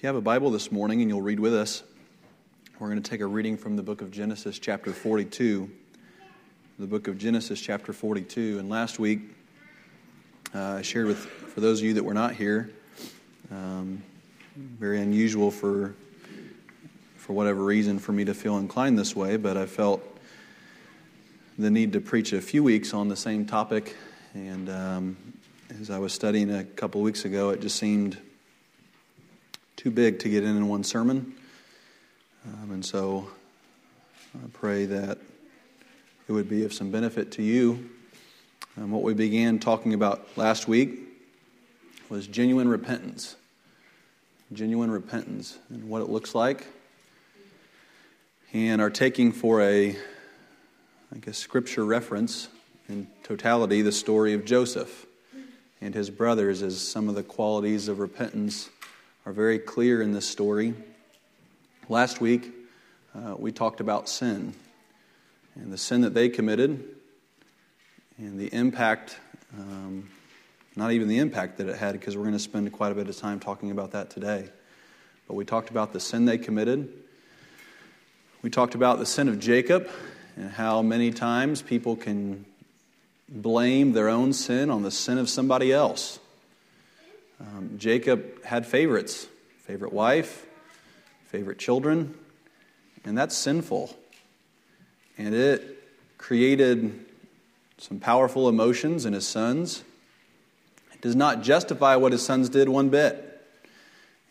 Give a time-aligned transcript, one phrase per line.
[0.00, 1.82] If you have a Bible this morning and you'll read with us,
[2.78, 5.70] we're going to take a reading from the book of Genesis, chapter 42.
[6.78, 8.58] The book of Genesis, chapter 42.
[8.58, 9.20] And last week,
[10.54, 12.70] uh, I shared with, for those of you that were not here,
[13.50, 14.02] um,
[14.56, 15.94] very unusual for,
[17.16, 20.02] for whatever reason for me to feel inclined this way, but I felt
[21.58, 23.94] the need to preach a few weeks on the same topic.
[24.32, 25.16] And um,
[25.78, 28.16] as I was studying a couple weeks ago, it just seemed
[29.80, 31.32] too big to get in in one sermon.
[32.44, 33.26] Um, and so
[34.34, 35.16] I pray that
[36.28, 37.88] it would be of some benefit to you.
[38.76, 40.98] Um, what we began talking about last week
[42.10, 43.36] was genuine repentance.
[44.52, 46.66] Genuine repentance and what it looks like.
[48.52, 49.96] And are taking for a,
[51.14, 52.48] I guess, scripture reference
[52.86, 55.06] in totality the story of Joseph
[55.80, 58.68] and his brothers as some of the qualities of repentance
[59.26, 60.74] are very clear in this story.
[61.88, 62.52] Last week,
[63.14, 64.54] uh, we talked about sin
[65.54, 66.82] and the sin that they committed
[68.16, 69.18] and the impact,
[69.58, 70.08] um,
[70.74, 73.08] not even the impact that it had, because we're going to spend quite a bit
[73.08, 74.48] of time talking about that today.
[75.26, 76.90] But we talked about the sin they committed.
[78.42, 79.90] We talked about the sin of Jacob
[80.36, 82.46] and how many times people can
[83.28, 86.19] blame their own sin on the sin of somebody else.
[87.40, 89.26] Um, Jacob had favorites
[89.64, 90.46] favorite wife,
[91.26, 92.14] favorite children,
[93.04, 93.96] and that's sinful.
[95.16, 95.78] And it
[96.18, 97.06] created
[97.78, 99.84] some powerful emotions in his sons.
[100.92, 103.26] It does not justify what his sons did one bit.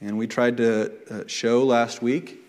[0.01, 2.39] And we tried to uh, show last week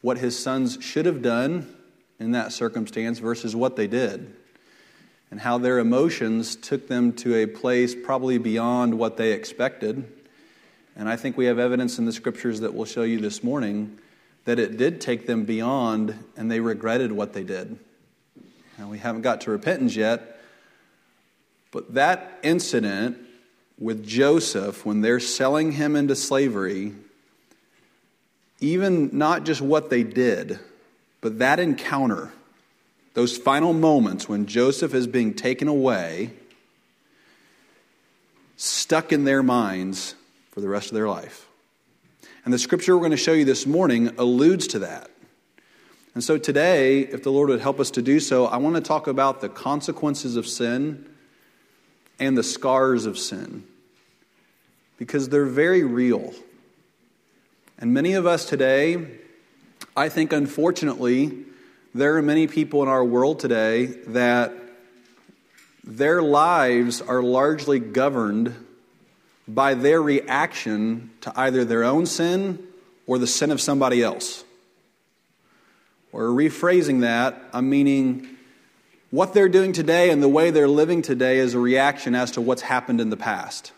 [0.00, 1.74] what his sons should have done
[2.18, 4.34] in that circumstance versus what they did
[5.30, 10.10] and how their emotions took them to a place probably beyond what they expected.
[10.96, 13.98] And I think we have evidence in the scriptures that we'll show you this morning
[14.46, 17.78] that it did take them beyond and they regretted what they did.
[18.78, 20.40] Now, we haven't got to repentance yet,
[21.70, 23.18] but that incident
[23.78, 26.94] with Joseph, when they're selling him into slavery,
[28.60, 30.58] even not just what they did,
[31.20, 32.32] but that encounter
[33.18, 36.30] those final moments when Joseph is being taken away,
[38.56, 40.14] stuck in their minds
[40.52, 41.48] for the rest of their life.
[42.44, 45.10] And the scripture we're going to show you this morning alludes to that.
[46.14, 48.80] And so today, if the Lord would help us to do so, I want to
[48.80, 51.04] talk about the consequences of sin
[52.20, 53.64] and the scars of sin
[54.96, 56.34] because they're very real.
[57.80, 59.08] And many of us today,
[59.96, 61.46] I think unfortunately,
[61.98, 64.52] there are many people in our world today that
[65.82, 68.54] their lives are largely governed
[69.48, 72.62] by their reaction to either their own sin
[73.08, 74.44] or the sin of somebody else.
[76.12, 78.28] Or rephrasing that, I'm meaning
[79.10, 82.40] what they're doing today and the way they're living today is a reaction as to
[82.40, 83.72] what's happened in the past.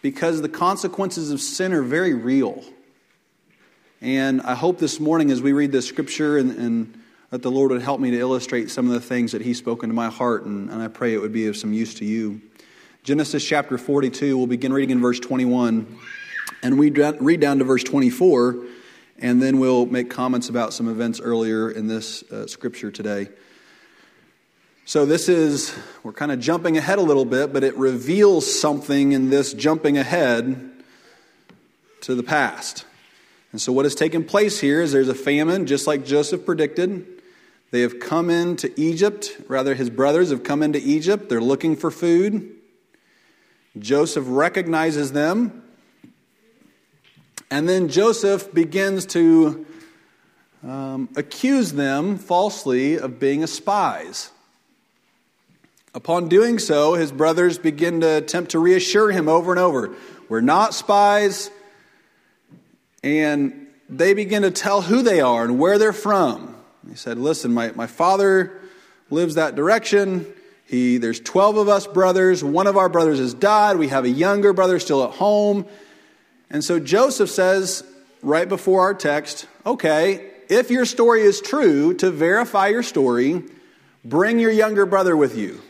[0.00, 2.62] Because the consequences of sin are very real.
[4.02, 7.70] And I hope this morning, as we read this scripture, and, and that the Lord
[7.70, 10.44] would help me to illustrate some of the things that He's spoken to my heart,
[10.44, 12.40] and, and I pray it would be of some use to you.
[13.04, 16.00] Genesis chapter 42, we'll begin reading in verse 21,
[16.64, 18.64] and we read down to verse 24,
[19.20, 23.28] and then we'll make comments about some events earlier in this uh, scripture today.
[24.84, 29.12] So, this is, we're kind of jumping ahead a little bit, but it reveals something
[29.12, 30.72] in this jumping ahead
[32.00, 32.84] to the past.
[33.52, 37.06] And so, what has taken place here is there's a famine, just like Joseph predicted.
[37.70, 41.28] They have come into Egypt, rather, his brothers have come into Egypt.
[41.28, 42.50] They're looking for food.
[43.78, 45.62] Joseph recognizes them.
[47.50, 49.66] And then Joseph begins to
[50.62, 54.30] um, accuse them falsely of being spies.
[55.94, 59.94] Upon doing so, his brothers begin to attempt to reassure him over and over
[60.30, 61.50] We're not spies.
[63.02, 66.56] And they begin to tell who they are and where they're from.
[66.88, 68.60] He said, Listen, my, my father
[69.10, 70.26] lives that direction.
[70.64, 72.42] He, there's 12 of us brothers.
[72.42, 73.76] One of our brothers has died.
[73.76, 75.66] We have a younger brother still at home.
[76.50, 77.84] And so Joseph says,
[78.22, 83.42] right before our text, okay, if your story is true, to verify your story,
[84.04, 85.60] bring your younger brother with you.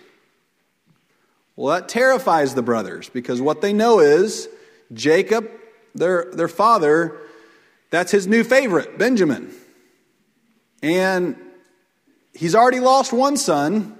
[1.56, 4.48] Well, that terrifies the brothers because what they know is
[4.92, 5.50] Jacob
[5.94, 7.16] their, their father,
[7.90, 9.52] that's his new favorite, Benjamin.
[10.82, 11.36] And
[12.34, 13.96] he's already lost one son.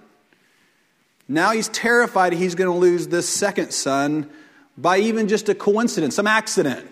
[1.28, 4.28] Now he's terrified he's going to lose this second son
[4.76, 6.88] by even just a coincidence, some accident.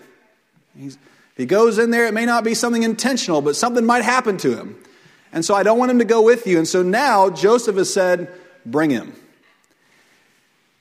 [0.77, 4.03] He's, if he goes in there, it may not be something intentional, but something might
[4.03, 4.77] happen to him.
[5.33, 6.57] And so I don't want him to go with you.
[6.57, 8.31] And so now Joseph has said,
[8.65, 9.13] Bring him.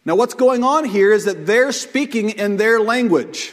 [0.04, 3.52] Now, what's going on here is that they're speaking in their language.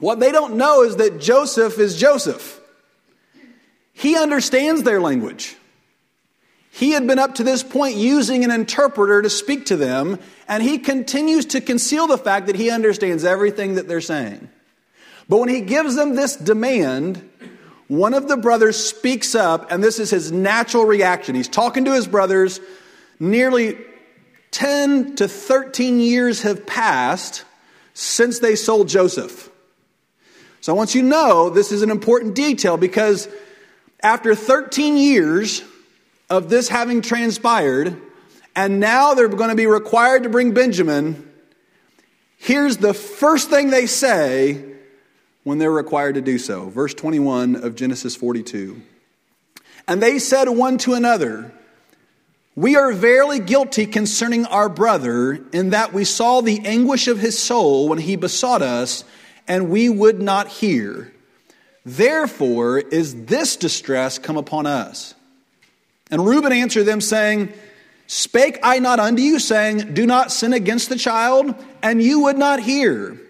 [0.00, 2.60] What they don't know is that Joseph is Joseph.
[3.92, 5.56] He understands their language.
[6.72, 10.18] He had been up to this point using an interpreter to speak to them,
[10.48, 14.48] and he continues to conceal the fact that he understands everything that they're saying.
[15.28, 17.28] But when he gives them this demand,
[17.88, 21.34] one of the brothers speaks up, and this is his natural reaction.
[21.34, 22.60] He's talking to his brothers.
[23.18, 23.76] Nearly
[24.52, 27.44] 10 to 13 years have passed
[27.92, 29.50] since they sold Joseph.
[30.70, 33.28] So I want you to know this is an important detail because
[34.04, 35.64] after 13 years
[36.30, 38.00] of this having transpired,
[38.54, 41.28] and now they're going to be required to bring Benjamin,
[42.36, 44.64] here's the first thing they say
[45.42, 46.68] when they're required to do so.
[46.68, 48.80] Verse 21 of Genesis 42.
[49.88, 51.52] And they said one to another,
[52.54, 57.36] We are verily guilty concerning our brother, in that we saw the anguish of his
[57.36, 59.02] soul when he besought us,
[59.48, 61.12] and we would not hear.
[61.84, 65.14] Therefore is this distress come upon us.
[66.10, 67.52] And Reuben answered them, saying,
[68.06, 71.54] Spake I not unto you, saying, Do not sin against the child?
[71.82, 73.20] And you would not hear.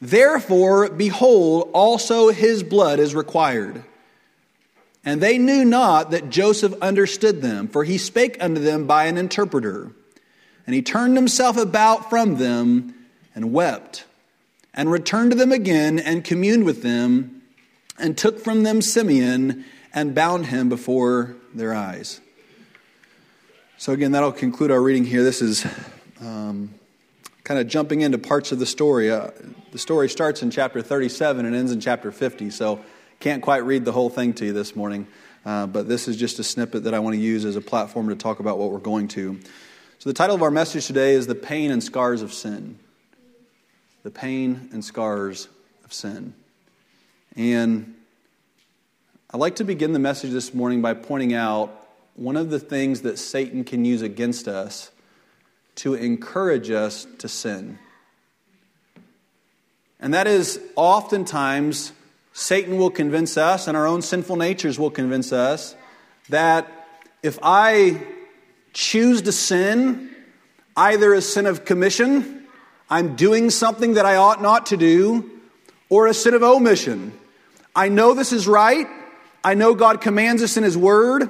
[0.00, 3.84] Therefore, behold, also his blood is required.
[5.04, 9.18] And they knew not that Joseph understood them, for he spake unto them by an
[9.18, 9.90] interpreter.
[10.66, 12.94] And he turned himself about from them
[13.34, 14.04] and wept,
[14.74, 17.42] and returned to them again and communed with them
[17.98, 22.20] and took from them Simeon and bound him before their eyes.
[23.76, 25.22] So, again, that'll conclude our reading here.
[25.24, 25.66] This is
[26.20, 26.72] um,
[27.44, 29.10] kind of jumping into parts of the story.
[29.10, 29.30] Uh,
[29.72, 32.80] the story starts in chapter 37 and ends in chapter 50, so
[33.20, 35.06] can't quite read the whole thing to you this morning.
[35.44, 38.08] Uh, but this is just a snippet that I want to use as a platform
[38.08, 39.40] to talk about what we're going to.
[39.98, 42.78] So, the title of our message today is The Pain and Scars of Sin.
[44.02, 45.46] The Pain and Scars
[45.84, 46.34] of Sin.
[47.36, 47.94] And
[49.30, 51.70] I'd like to begin the message this morning by pointing out
[52.16, 54.90] one of the things that Satan can use against us
[55.76, 57.78] to encourage us to sin.
[60.00, 61.92] And that is oftentimes
[62.32, 65.76] Satan will convince us, and our own sinful natures will convince us,
[66.28, 66.66] that
[67.22, 68.04] if I
[68.72, 70.10] choose to sin,
[70.76, 72.41] either a sin of commission,
[72.92, 75.30] I'm doing something that I ought not to do,
[75.88, 77.18] or a sin of omission.
[77.74, 78.86] I know this is right.
[79.42, 81.26] I know God commands us in His Word,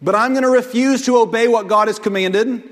[0.00, 2.62] but I'm going to refuse to obey what God has commanded.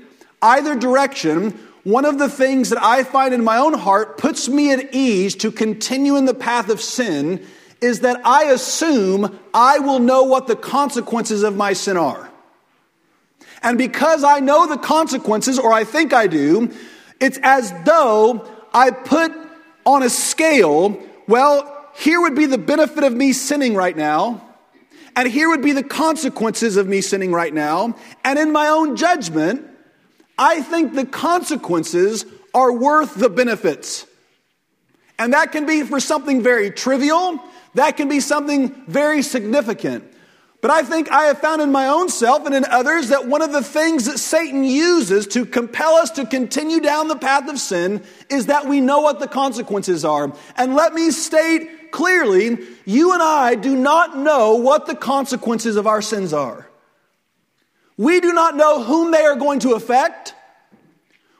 [0.41, 1.51] Either direction,
[1.83, 5.35] one of the things that I find in my own heart puts me at ease
[5.35, 7.45] to continue in the path of sin
[7.79, 12.27] is that I assume I will know what the consequences of my sin are.
[13.61, 16.73] And because I know the consequences, or I think I do,
[17.19, 19.31] it's as though I put
[19.85, 24.45] on a scale, well, here would be the benefit of me sinning right now,
[25.15, 27.95] and here would be the consequences of me sinning right now.
[28.23, 29.65] And in my own judgment,
[30.37, 34.05] I think the consequences are worth the benefits.
[35.17, 37.39] And that can be for something very trivial,
[37.73, 40.05] that can be something very significant.
[40.61, 43.41] But I think I have found in my own self and in others that one
[43.41, 47.59] of the things that Satan uses to compel us to continue down the path of
[47.59, 50.33] sin is that we know what the consequences are.
[50.57, 55.87] And let me state clearly you and I do not know what the consequences of
[55.87, 56.69] our sins are.
[57.95, 60.33] We do not know whom they are going to affect.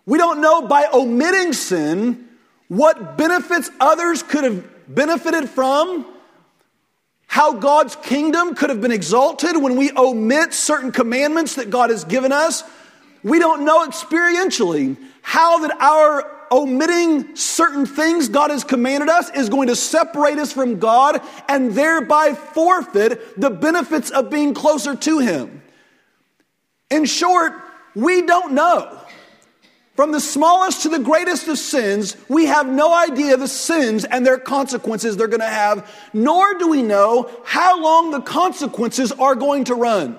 [0.06, 2.30] We don't know by omitting sin
[2.70, 6.06] what benefits others could have benefited from
[7.30, 12.04] how God's kingdom could have been exalted when we omit certain commandments that God has
[12.04, 12.64] given us.
[13.22, 19.48] We don't know experientially how that our omitting certain things God has commanded us is
[19.48, 25.20] going to separate us from God and thereby forfeit the benefits of being closer to
[25.20, 25.62] Him.
[26.90, 27.54] In short,
[27.94, 29.00] we don't know.
[30.00, 34.26] From the smallest to the greatest of sins, we have no idea the sins and
[34.26, 39.36] their consequences they're going to have, nor do we know how long the consequences are
[39.36, 40.16] going to run.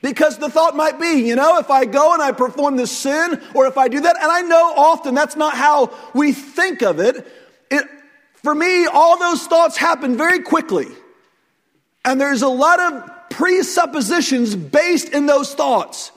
[0.00, 3.42] Because the thought might be, you know, if I go and I perform this sin,
[3.52, 7.00] or if I do that, and I know often that's not how we think of
[7.00, 7.26] it.
[7.68, 7.84] it
[8.34, 10.86] for me, all those thoughts happen very quickly.
[12.04, 16.12] And there's a lot of presuppositions based in those thoughts.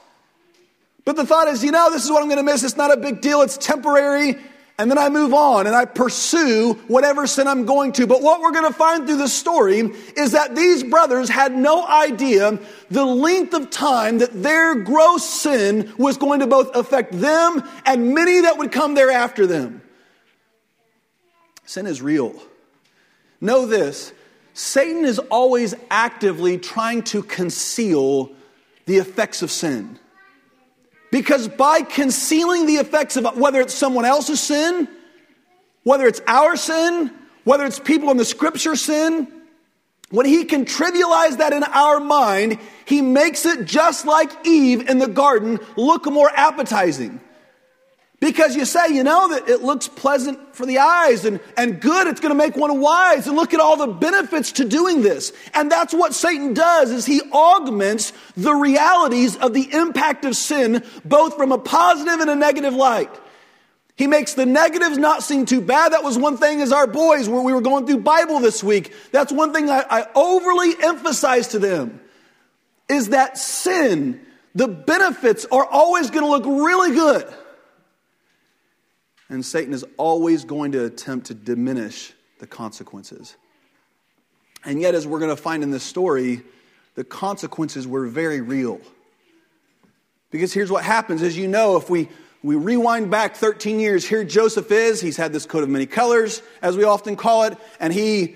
[1.06, 2.64] But the thought is, you know, this is what I'm going to miss.
[2.64, 3.42] It's not a big deal.
[3.42, 4.38] It's temporary.
[4.80, 8.08] and then I move on and I pursue whatever sin I'm going to.
[8.08, 9.80] But what we're going to find through this story
[10.16, 15.94] is that these brothers had no idea the length of time that their gross sin
[15.98, 19.82] was going to both affect them and many that would come thereafter them.
[21.66, 22.34] Sin is real.
[23.40, 24.14] Know this
[24.54, 28.32] Satan is always actively trying to conceal
[28.86, 30.00] the effects of sin.
[31.14, 34.88] Because by concealing the effects of whether it's someone else's sin,
[35.84, 37.12] whether it's our sin,
[37.44, 39.32] whether it's people in the scripture sin,
[40.10, 44.98] when he can trivialize that in our mind, he makes it just like Eve in
[44.98, 47.22] the garden look more appetizing.
[48.24, 52.08] Because you say, you know, that it looks pleasant for the eyes and, and good,
[52.08, 53.28] it's gonna make one wise.
[53.28, 55.34] And look at all the benefits to doing this.
[55.54, 60.86] And that's what Satan does, is he augments the realities of the impact of sin,
[61.04, 63.12] both from a positive and a negative light.
[63.98, 65.92] He makes the negatives not seem too bad.
[65.92, 68.94] That was one thing as our boys, where we were going through Bible this week.
[69.12, 72.00] That's one thing I, I overly emphasize to them,
[72.88, 74.26] is that sin,
[74.56, 77.28] the benefits are always gonna look really good
[79.30, 83.36] and Satan is always going to attempt to diminish the consequences.
[84.66, 86.42] And yet, as we're going to find in this story,
[86.96, 88.80] the consequences were very real.
[90.32, 92.10] Because here's what happens as you know, if we,
[92.42, 95.02] we rewind back 13 years, here Joseph is.
[95.02, 98.36] He's had this coat of many colors, as we often call it, and he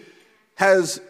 [0.55, 1.01] has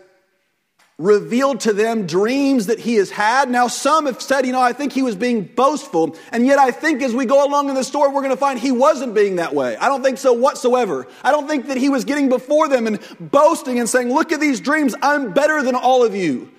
[0.98, 3.52] revealed to them dreams that he has had.
[3.52, 6.16] Now, some have said, you know, I think he was being boastful.
[6.32, 8.58] And yet, I think as we go along in the story, we're going to find
[8.58, 9.78] he wasn't being that way.
[9.78, 11.08] I don't think so whatsoever.
[11.24, 14.40] I don't think that he was getting before them and boasting and saying, look at
[14.40, 14.96] these dreams.
[15.04, 16.52] I'm better than all of you.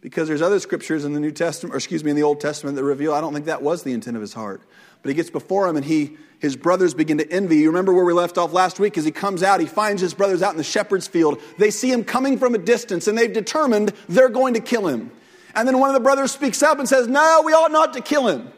[0.00, 2.76] Because there's other scriptures in the New Testament, or excuse me, in the Old Testament
[2.76, 4.62] that reveal, I don't think that was the intent of his heart.
[5.02, 7.58] But he gets before him and he his brothers begin to envy.
[7.58, 8.96] You remember where we left off last week?
[8.96, 11.38] As he comes out, he finds his brothers out in the shepherd's field.
[11.58, 15.10] They see him coming from a distance and they've determined they're going to kill him.
[15.54, 18.00] And then one of the brothers speaks up and says, No, we ought not to
[18.00, 18.50] kill him.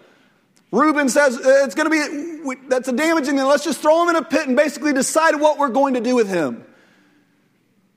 [0.70, 3.46] Reuben says, uh, It's going to be, that's a damaging thing.
[3.46, 6.14] Let's just throw him in a pit and basically decide what we're going to do
[6.14, 6.64] with him.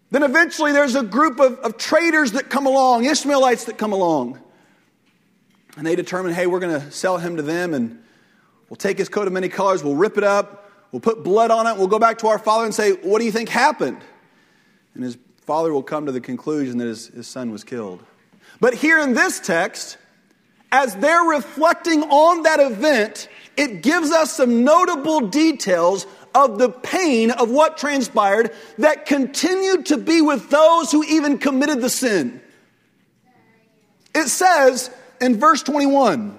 [0.09, 4.39] Then eventually there's a group of, of traders that come along, Ishmaelites that come along.
[5.77, 8.01] And they determine, hey, we're going to sell him to them and
[8.69, 11.67] We'll take his coat of many colors, we'll rip it up, we'll put blood on
[11.67, 14.01] it, we'll go back to our father and say, What do you think happened?
[14.93, 18.03] And his father will come to the conclusion that his, his son was killed.
[18.59, 19.97] But here in this text,
[20.71, 27.31] as they're reflecting on that event, it gives us some notable details of the pain
[27.31, 32.41] of what transpired that continued to be with those who even committed the sin.
[34.13, 34.89] It says
[35.21, 36.37] in verse 21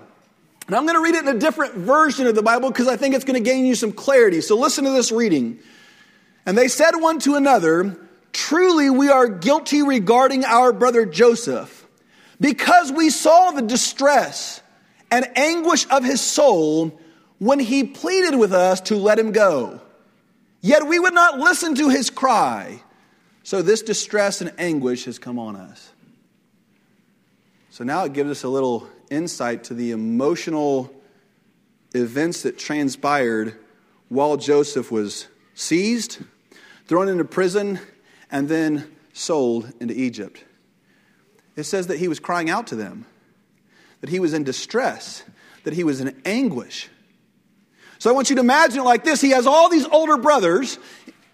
[0.66, 2.96] and I'm going to read it in a different version of the Bible because I
[2.96, 4.40] think it's going to gain you some clarity.
[4.40, 5.60] So listen to this reading.
[6.44, 7.96] And they said one to another,
[8.32, 11.86] Truly we are guilty regarding our brother Joseph,
[12.40, 14.60] because we saw the distress
[15.10, 17.00] and anguish of his soul
[17.38, 19.80] when he pleaded with us to let him go.
[20.60, 22.82] Yet we would not listen to his cry.
[23.42, 25.92] So this distress and anguish has come on us.
[27.76, 30.90] So now it gives us a little insight to the emotional
[31.94, 33.54] events that transpired
[34.08, 36.20] while Joseph was seized,
[36.86, 37.78] thrown into prison,
[38.30, 40.42] and then sold into Egypt.
[41.54, 43.04] It says that he was crying out to them,
[44.00, 45.22] that he was in distress,
[45.64, 46.88] that he was in anguish.
[47.98, 50.78] So I want you to imagine it like this He has all these older brothers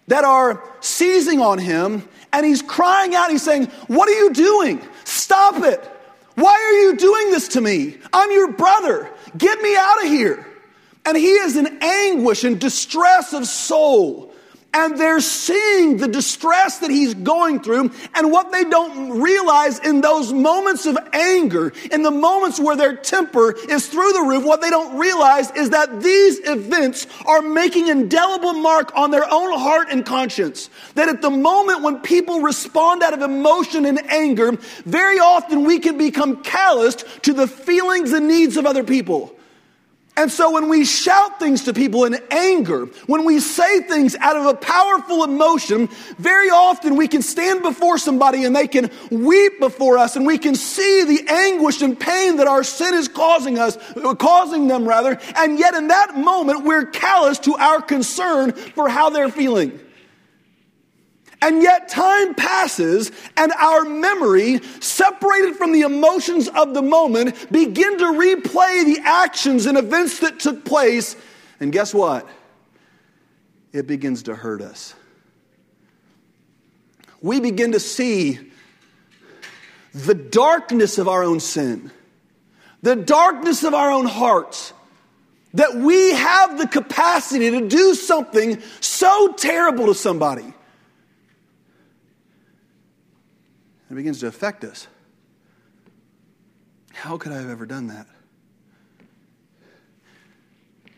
[0.09, 4.83] that are seizing on him, and he's crying out, he's saying, What are you doing?
[5.05, 5.91] Stop it.
[6.35, 7.99] Why are you doing this to me?
[8.13, 9.11] I'm your brother.
[9.37, 10.47] Get me out of here.
[11.05, 14.32] And he is in anguish and distress of soul.
[14.75, 17.91] And they're seeing the distress that he's going through.
[18.15, 22.97] And what they don't realize in those moments of anger, in the moments where their
[22.97, 27.89] temper is through the roof, what they don't realize is that these events are making
[27.89, 30.71] indelible mark on their own heart and conscience.
[30.95, 34.53] That at the moment when people respond out of emotion and anger,
[34.87, 39.37] very often we can become calloused to the feelings and needs of other people.
[40.15, 44.37] And so when we shout things to people in anger, when we say things out
[44.37, 45.89] of a powerful emotion,
[46.19, 50.37] very often we can stand before somebody and they can weep before us and we
[50.37, 53.79] can see the anguish and pain that our sin is causing us,
[54.19, 55.19] causing them rather.
[55.35, 59.81] And yet in that moment, we're callous to our concern for how they're feeling.
[61.43, 67.99] And yet time passes and our memory, separated from the emotions of the moment, begin
[67.99, 71.17] to replay the actions and events that took place.
[71.61, 72.27] And guess what?
[73.73, 74.95] it begins to hurt us.
[77.21, 78.39] We begin to see
[79.95, 81.91] the darkness of our own sin,
[82.83, 84.73] the darkness of our own hearts,
[85.55, 90.53] that we have the capacity to do something so terrible to somebody.
[93.93, 94.87] It begins to affect us.
[96.95, 98.07] How could I have ever done that?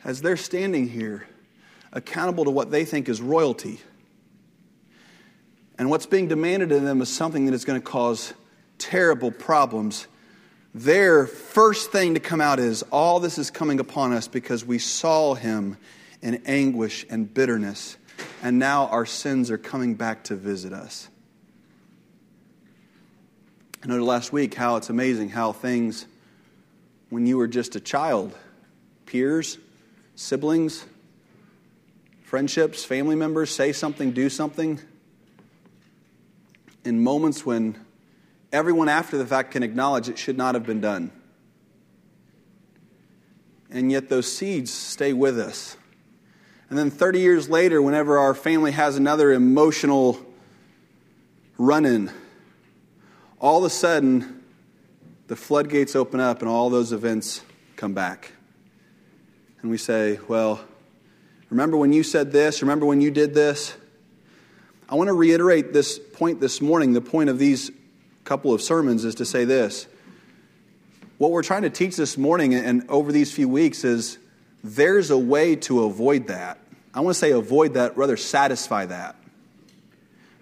[0.05, 1.27] As they're standing here,
[1.93, 3.81] accountable to what they think is royalty,
[5.77, 8.33] and what's being demanded of them is something that is going to cause
[8.79, 10.07] terrible problems,
[10.73, 14.79] their first thing to come out is all this is coming upon us because we
[14.79, 15.79] saw him
[16.23, 17.97] in anguish and bitterness,
[18.41, 21.09] and now our sins are coming back to visit us.
[23.85, 26.07] I noted last week how it's amazing how things,
[27.11, 28.35] when you were just a child,
[29.05, 29.59] peers,
[30.15, 30.87] siblings,
[32.23, 34.81] friendships, family members say something, do something,
[36.87, 37.79] in moments when
[38.55, 41.11] everyone after the fact can acknowledge it should not have been done.
[43.69, 45.77] And yet those seeds stay with us.
[46.71, 50.19] And then 30 years later, whenever our family has another emotional
[51.59, 52.11] run in,
[53.41, 54.43] all of a sudden,
[55.27, 57.43] the floodgates open up and all those events
[57.77, 58.33] come back.
[59.63, 60.61] And we say, Well,
[61.51, 62.63] remember when you said this?
[62.63, 63.77] Remember when you did this?
[64.89, 67.71] I want to reiterate this point this morning, the point of these
[68.25, 69.87] couple of sermons is to say this.
[71.19, 74.19] What we're trying to teach this morning and over these few weeks is
[74.63, 76.59] there's a way to avoid that.
[76.93, 79.17] I want to say avoid that, rather satisfy that.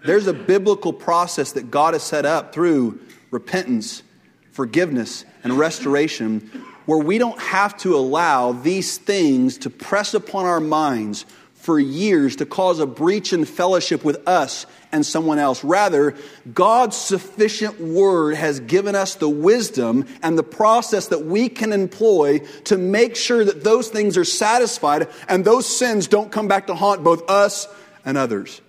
[0.05, 4.03] There's a biblical process that God has set up through repentance,
[4.51, 6.51] forgiveness, and restoration
[6.87, 12.37] where we don't have to allow these things to press upon our minds for years
[12.37, 15.63] to cause a breach in fellowship with us and someone else.
[15.63, 16.17] Rather,
[16.53, 22.41] God's sufficient word has given us the wisdom and the process that we can employ
[22.65, 26.75] to make sure that those things are satisfied and those sins don't come back to
[26.75, 27.69] haunt both us
[28.05, 28.61] and others.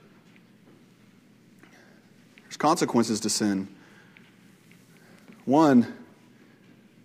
[2.64, 3.68] Consequences to sin.
[5.44, 5.94] One,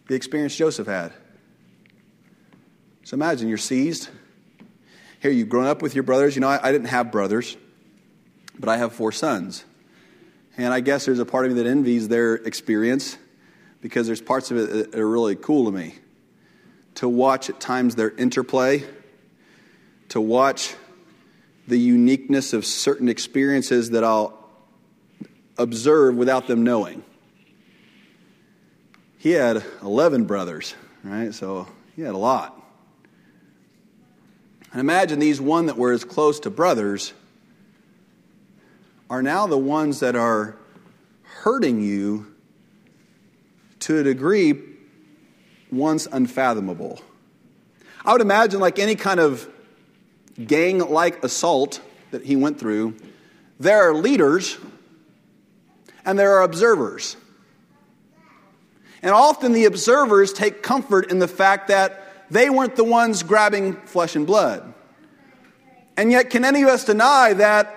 [0.06, 1.12] the experience Joseph had.
[3.02, 4.08] So imagine you're seized
[5.18, 6.36] here, you've grown up with your brothers.
[6.36, 7.56] You know, I, I didn't have brothers,
[8.56, 9.64] but I have four sons.
[10.56, 13.18] And I guess there's a part of me that envies their experience
[13.80, 15.96] because there's parts of it that are really cool to me.
[16.96, 18.84] To watch at times their interplay,
[20.10, 20.76] to watch
[21.66, 24.37] the uniqueness of certain experiences that I'll
[25.58, 27.02] observe without them knowing.
[29.18, 31.34] He had 11 brothers, right?
[31.34, 31.66] So
[31.96, 32.54] he had a lot.
[34.72, 37.12] And imagine these one that were as close to brothers
[39.10, 40.56] are now the ones that are
[41.22, 42.26] hurting you
[43.80, 44.60] to a degree
[45.72, 47.00] once unfathomable.
[48.04, 49.48] I would imagine, like any kind of
[50.46, 52.96] gang like assault that he went through,
[53.58, 54.56] there are leaders
[56.08, 57.18] and there are observers.
[59.02, 63.74] And often the observers take comfort in the fact that they weren't the ones grabbing
[63.82, 64.72] flesh and blood.
[65.98, 67.76] And yet, can any of us deny that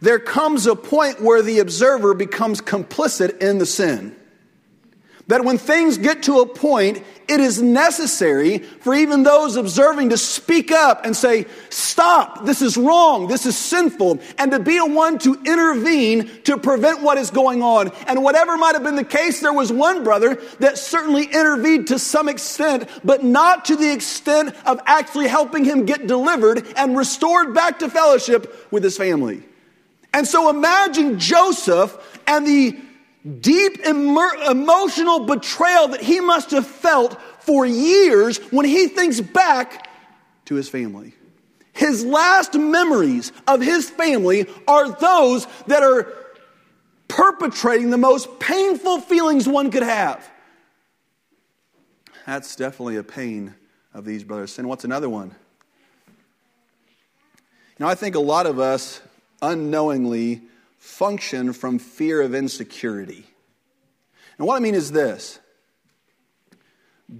[0.00, 4.15] there comes a point where the observer becomes complicit in the sin?
[5.28, 10.16] That when things get to a point, it is necessary for even those observing to
[10.16, 14.84] speak up and say, Stop, this is wrong, this is sinful, and to be a
[14.84, 17.90] one to intervene to prevent what is going on.
[18.06, 21.98] And whatever might have been the case, there was one brother that certainly intervened to
[21.98, 27.52] some extent, but not to the extent of actually helping him get delivered and restored
[27.52, 29.42] back to fellowship with his family.
[30.14, 32.78] And so imagine Joseph and the
[33.26, 39.88] deep emotional betrayal that he must have felt for years when he thinks back
[40.46, 41.14] to his family.
[41.72, 46.12] His last memories of his family are those that are
[47.08, 50.28] perpetrating the most painful feelings one could have.
[52.24, 53.54] That's definitely a pain
[53.92, 54.58] of these brothers.
[54.58, 55.34] And what's another one?
[57.78, 59.00] You know, I think a lot of us
[59.42, 60.42] unknowingly
[60.86, 63.26] function from fear of insecurity.
[64.38, 65.40] And what I mean is this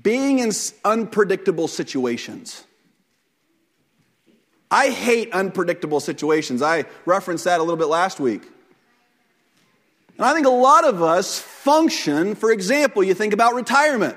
[0.03, 0.53] being in
[0.85, 2.65] unpredictable situations.
[4.71, 6.63] I hate unpredictable situations.
[6.63, 8.43] I referenced that a little bit last week.
[10.17, 14.17] And I think a lot of us function, for example, you think about retirement.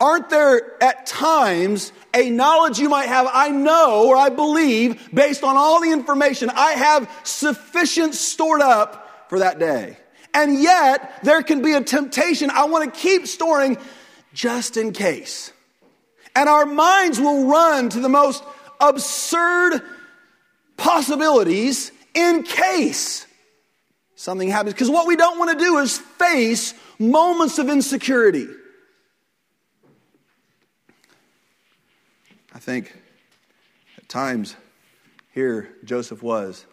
[0.00, 5.44] Aren't there at times a knowledge you might have, I know or I believe, based
[5.44, 9.98] on all the information, I have sufficient stored up for that day?
[10.32, 12.50] And yet, there can be a temptation.
[12.50, 13.76] I want to keep storing
[14.32, 15.52] just in case.
[16.34, 18.42] And our minds will run to the most
[18.80, 19.82] absurd
[20.76, 23.26] possibilities in case
[24.14, 24.72] something happens.
[24.72, 28.46] Because what we don't want to do is face moments of insecurity.
[32.60, 32.94] I think
[33.96, 34.54] at times
[35.32, 36.66] here Joseph was.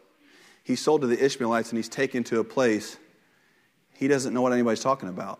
[0.65, 2.97] He's sold to the Ishmaelites and he's taken to a place
[3.93, 5.39] he doesn't know what anybody's talking about.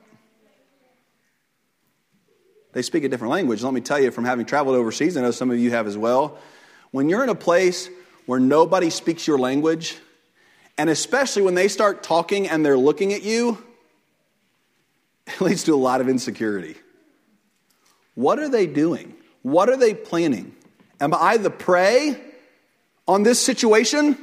[2.72, 3.62] They speak a different language.
[3.62, 5.98] Let me tell you from having traveled overseas, I know some of you have as
[5.98, 6.38] well.
[6.92, 7.90] When you're in a place
[8.26, 9.98] where nobody speaks your language,
[10.78, 13.62] and especially when they start talking and they're looking at you,
[15.28, 16.78] it leads to a lot of insecurity.
[18.16, 19.17] What are they doing?
[19.48, 20.54] What are they planning?
[21.00, 22.20] Am I the prey
[23.08, 24.18] on this situation?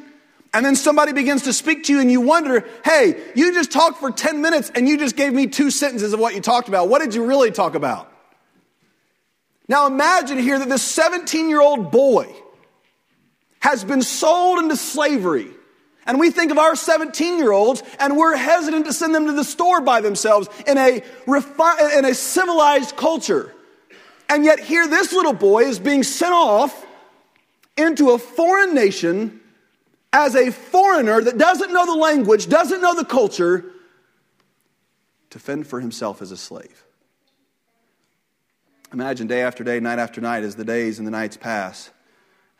[0.52, 4.00] And then somebody begins to speak to you and you wonder, hey, you just talked
[4.00, 6.90] for 10 minutes and you just gave me two sentences of what you talked about.
[6.90, 8.12] What did you really talk about?
[9.66, 12.30] Now imagine here that this 17 year old boy
[13.60, 15.48] has been sold into slavery.
[16.04, 19.32] And we think of our 17 year olds and we're hesitant to send them to
[19.32, 23.53] the store by themselves in a, refi- in a civilized culture.
[24.28, 26.84] And yet, here this little boy is being sent off
[27.76, 29.40] into a foreign nation
[30.12, 33.64] as a foreigner that doesn't know the language, doesn't know the culture,
[35.30, 36.84] to fend for himself as a slave.
[38.92, 41.90] Imagine day after day, night after night, as the days and the nights pass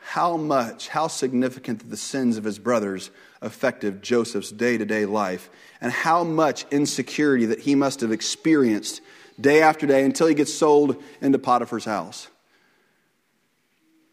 [0.06, 5.48] how much, how significant the sins of his brothers affected Joseph's day to day life,
[5.80, 9.00] and how much insecurity that he must have experienced
[9.40, 12.28] day after day until he gets sold into Potiphar's house.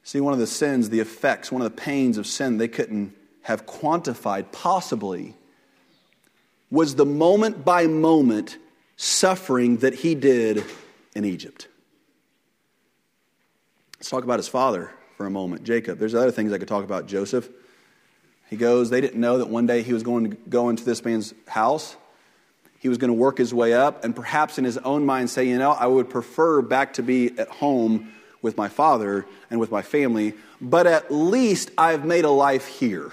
[0.04, 3.16] See, one of the sins, the effects, one of the pains of sin they couldn't
[3.44, 5.36] have quantified possibly
[6.70, 8.58] was the moment by moment
[8.96, 10.64] suffering that he did
[11.16, 11.68] in Egypt.
[13.98, 16.00] Let's talk about his father for a moment, Jacob.
[16.00, 17.50] There's other things I could talk about Joseph.
[18.50, 21.06] He goes, they didn't know that one day he was going to go into this
[21.06, 21.96] man's house.
[22.82, 25.48] He was going to work his way up and perhaps in his own mind say,
[25.48, 29.70] you know, I would prefer back to be at home with my father and with
[29.70, 33.12] my family, but at least I've made a life here.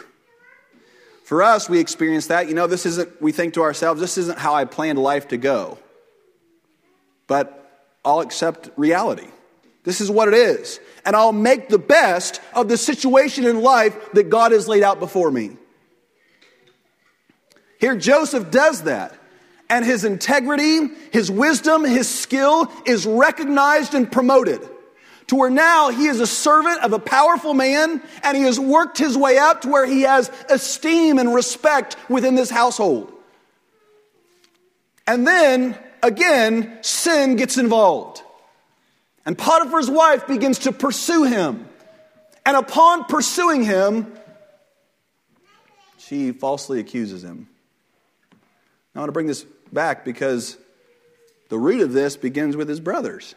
[1.24, 2.48] For us, we experience that.
[2.48, 5.36] You know, this isn't, we think to ourselves, this isn't how I planned life to
[5.36, 5.76] go.
[7.26, 9.28] But I'll accept reality.
[9.84, 10.80] This is what it is.
[11.04, 14.98] And I'll make the best of the situation in life that God has laid out
[14.98, 15.58] before me.
[17.78, 19.17] Here, Joseph does that.
[19.70, 24.66] And his integrity, his wisdom, his skill is recognized and promoted.
[25.28, 28.96] To where now he is a servant of a powerful man and he has worked
[28.96, 33.12] his way up to where he has esteem and respect within this household.
[35.06, 38.22] And then, again, sin gets involved.
[39.26, 41.68] And Potiphar's wife begins to pursue him.
[42.46, 44.10] And upon pursuing him,
[45.98, 47.48] she falsely accuses him.
[48.94, 50.56] Now, I want to bring this back because
[51.48, 53.34] the root of this begins with his brothers.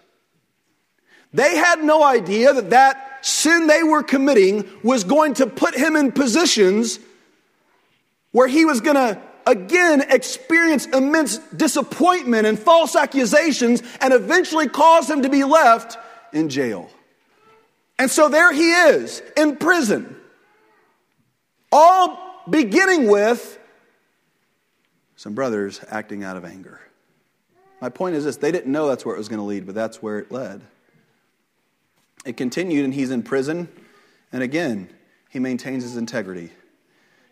[1.33, 5.95] They had no idea that that sin they were committing was going to put him
[5.95, 6.99] in positions
[8.31, 15.09] where he was going to again experience immense disappointment and false accusations and eventually cause
[15.09, 15.97] him to be left
[16.33, 16.89] in jail.
[17.97, 20.15] And so there he is in prison.
[21.71, 23.59] All beginning with
[25.21, 26.81] some brothers acting out of anger.
[27.79, 29.75] My point is this they didn't know that's where it was going to lead, but
[29.75, 30.61] that's where it led.
[32.25, 33.67] It continued, and he's in prison.
[34.31, 34.89] And again,
[35.29, 36.49] he maintains his integrity.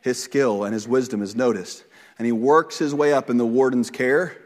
[0.02, 1.84] His skill and his wisdom is noticed
[2.20, 4.38] and he works his way up in the warden's care.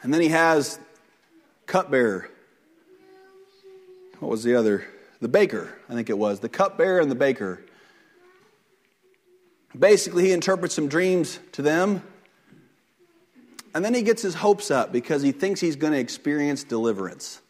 [0.00, 0.78] And then he has
[1.66, 2.30] cupbearer.
[4.20, 4.86] What was the other?
[5.20, 6.38] The baker, I think it was.
[6.38, 7.64] The cupbearer and the baker.
[9.78, 12.02] Basically, he interprets some dreams to them.
[13.74, 17.40] And then he gets his hopes up because he thinks he's going to experience deliverance.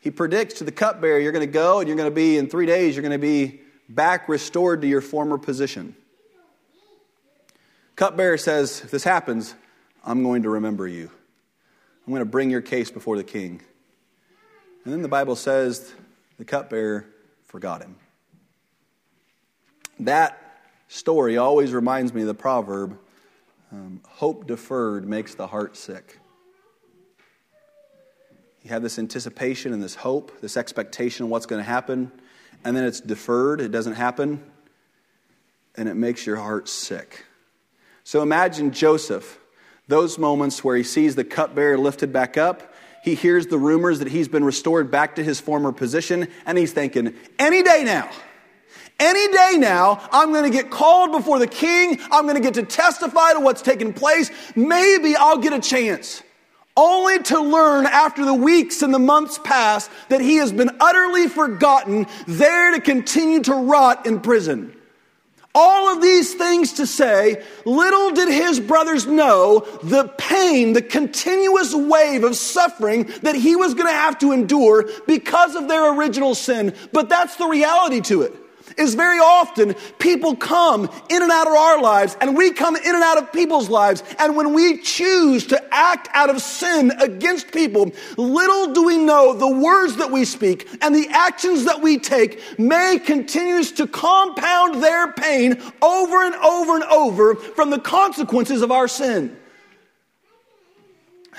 [0.00, 2.48] He predicts to the cupbearer, you're going to go and you're going to be, in
[2.48, 5.94] three days, you're going to be back restored to your former position.
[7.96, 9.54] Cupbearer says, If this happens,
[10.04, 11.10] I'm going to remember you.
[12.06, 13.62] I'm going to bring your case before the king.
[14.84, 15.94] And then the Bible says
[16.38, 17.06] the cupbearer
[17.46, 17.96] forgot him.
[20.00, 20.38] That
[20.88, 22.98] story always reminds me of the proverb
[23.72, 26.20] um, hope deferred makes the heart sick.
[28.62, 32.12] You have this anticipation and this hope, this expectation of what's going to happen,
[32.64, 34.42] and then it's deferred, it doesn't happen,
[35.76, 37.26] and it makes your heart sick.
[38.04, 39.38] So imagine Joseph,
[39.88, 44.08] those moments where he sees the cupbearer lifted back up, he hears the rumors that
[44.08, 48.08] he's been restored back to his former position, and he's thinking, any day now.
[49.00, 51.98] Any day now, I'm going to get called before the king.
[52.12, 54.30] I'm going to get to testify to what's taken place.
[54.54, 56.22] Maybe I'll get a chance.
[56.76, 61.28] Only to learn after the weeks and the months pass that he has been utterly
[61.28, 64.74] forgotten, there to continue to rot in prison.
[65.56, 71.72] All of these things to say, little did his brothers know the pain, the continuous
[71.72, 76.34] wave of suffering that he was going to have to endure because of their original
[76.34, 76.74] sin.
[76.92, 78.34] But that's the reality to it
[78.76, 82.94] is very often people come in and out of our lives and we come in
[82.94, 84.02] and out of people's lives.
[84.18, 89.32] And when we choose to act out of sin against people, little do we know
[89.32, 94.82] the words that we speak and the actions that we take may continues to compound
[94.82, 99.36] their pain over and over and over from the consequences of our sin.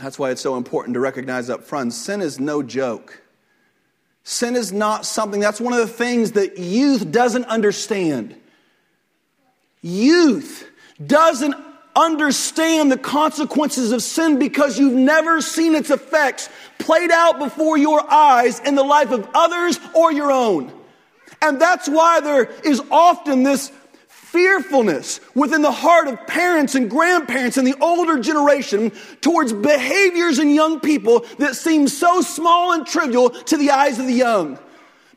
[0.02, 3.22] That's why it's so important to recognize up front sin is no joke.
[4.26, 8.36] Sin is not something, that's one of the things that youth doesn't understand.
[9.84, 10.68] Youth
[11.06, 11.54] doesn't
[11.96, 18.12] understand the consequences of sin because you've never seen its effects played out before your
[18.12, 20.74] eyes in the life of others or your own.
[21.44, 23.72] And that's why there is often this
[24.36, 30.54] fearfulness within the heart of parents and grandparents and the older generation towards behaviors in
[30.54, 34.60] young people that seem so small and trivial to the eyes of the young.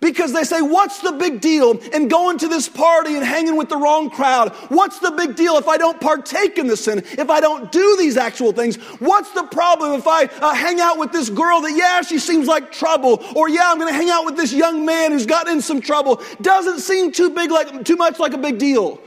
[0.01, 3.69] Because they say, what's the big deal in going to this party and hanging with
[3.69, 4.53] the wrong crowd?
[4.69, 6.99] What's the big deal if I don't partake in the sin?
[6.99, 8.77] If I don't do these actual things?
[9.01, 12.47] What's the problem if I uh, hang out with this girl that, yeah, she seems
[12.47, 13.25] like trouble?
[13.35, 15.81] Or, yeah, I'm going to hang out with this young man who's gotten in some
[15.81, 16.23] trouble.
[16.41, 19.01] Doesn't seem too big like, too much like a big deal.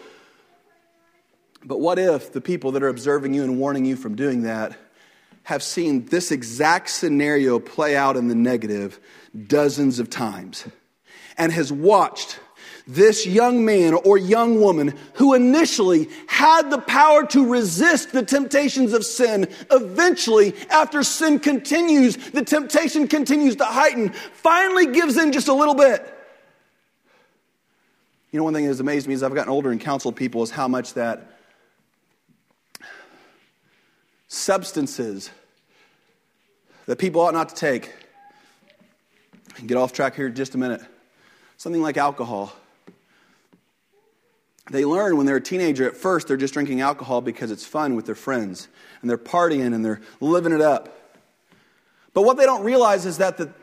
[1.64, 4.76] But what if the people that are observing you and warning you from doing that
[5.44, 9.00] have seen this exact scenario play out in the negative
[9.48, 10.66] dozens of times
[11.42, 12.40] and has watched
[12.86, 18.94] this young man or young woman who initially had the power to resist the temptations
[18.94, 25.48] of sin, eventually, after sin continues, the temptation continues to heighten, finally gives in just
[25.48, 26.06] a little bit.
[28.30, 30.44] You know, one thing that has amazed me as I've gotten older and counseled people
[30.44, 31.40] is how much that
[34.28, 35.32] substances
[36.86, 37.92] that people ought not to take.
[39.66, 40.82] Get off track here just a minute.
[41.62, 42.52] Something like alcohol.
[44.72, 47.96] They learn when they're a teenager at first, they're just drinking alcohol because it's fun
[47.96, 48.68] with their friends
[49.02, 51.14] and they're partying and they're living it up.
[52.16, 53.54] But what they don't realize is that the,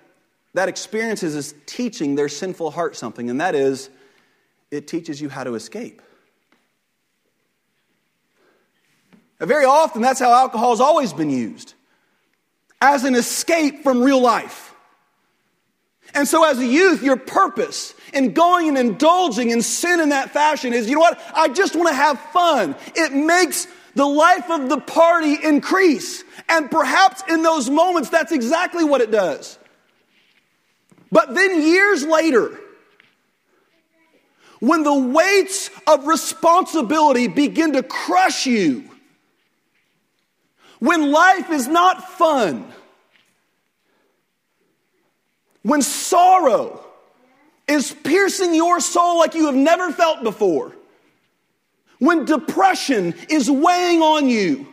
[0.54, 3.90] that experience is teaching their sinful heart something, and that is
[4.70, 6.00] it teaches you how to escape.
[9.40, 11.74] very often, that's how alcohol has always been used
[12.80, 14.67] as an escape from real life.
[16.14, 20.30] And so, as a youth, your purpose in going and indulging in sin in that
[20.30, 21.20] fashion is you know what?
[21.34, 22.74] I just want to have fun.
[22.94, 26.24] It makes the life of the party increase.
[26.48, 29.58] And perhaps in those moments, that's exactly what it does.
[31.10, 32.58] But then, years later,
[34.60, 38.84] when the weights of responsibility begin to crush you,
[40.78, 42.72] when life is not fun,
[45.62, 46.84] when sorrow
[47.66, 50.74] is piercing your soul like you have never felt before,
[51.98, 54.66] when depression is weighing on you,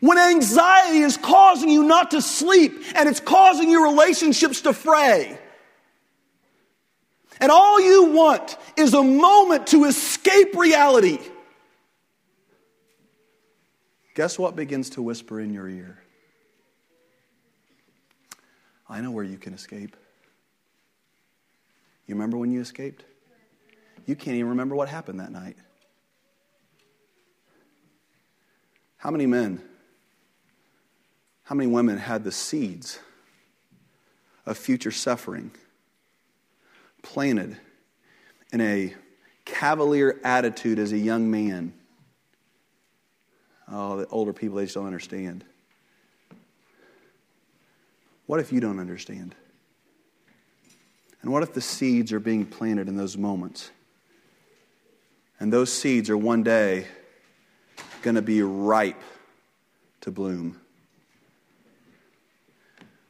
[0.00, 5.38] when anxiety is causing you not to sleep and it's causing your relationships to fray,
[7.40, 11.18] and all you want is a moment to escape reality
[14.16, 16.02] guess what begins to whisper in your ear?
[18.88, 19.94] I know where you can escape.
[22.06, 23.04] You remember when you escaped?
[24.06, 25.56] You can't even remember what happened that night.
[28.96, 29.60] How many men,
[31.44, 32.98] how many women had the seeds
[34.44, 35.50] of future suffering
[37.02, 37.56] planted
[38.52, 38.94] in a
[39.44, 41.72] cavalier attitude as a young man?
[43.68, 45.44] Oh, the older people, they just don't understand.
[48.26, 49.34] What if you don't understand?
[51.26, 53.72] And what if the seeds are being planted in those moments?
[55.40, 56.86] And those seeds are one day
[58.02, 59.02] going to be ripe
[60.02, 60.60] to bloom.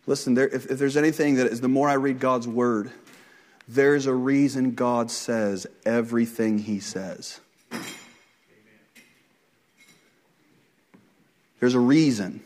[0.06, 2.90] Listen, there, if, if there's anything that is the more I read God's word,
[3.68, 7.38] there's a reason God says everything he says.
[11.60, 12.42] There's a reason.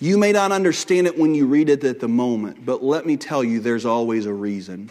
[0.00, 3.16] You may not understand it when you read it at the moment, but let me
[3.16, 4.90] tell you, there's always a reason.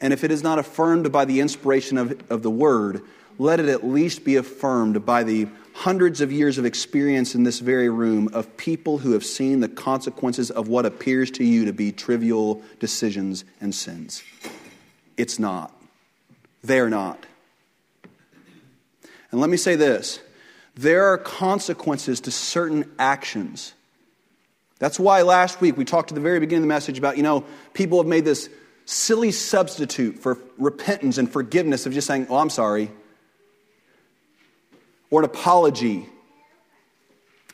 [0.00, 3.02] And if it is not affirmed by the inspiration of, of the word,
[3.38, 7.58] let it at least be affirmed by the hundreds of years of experience in this
[7.58, 11.72] very room of people who have seen the consequences of what appears to you to
[11.72, 14.22] be trivial decisions and sins.
[15.16, 15.74] It's not.
[16.62, 17.26] They're not.
[19.32, 20.20] And let me say this
[20.76, 23.74] there are consequences to certain actions.
[24.84, 27.22] That's why last week we talked at the very beginning of the message about, you
[27.22, 28.50] know, people have made this
[28.84, 32.90] silly substitute for repentance and forgiveness of just saying, oh, I'm sorry
[35.10, 36.06] or an apology,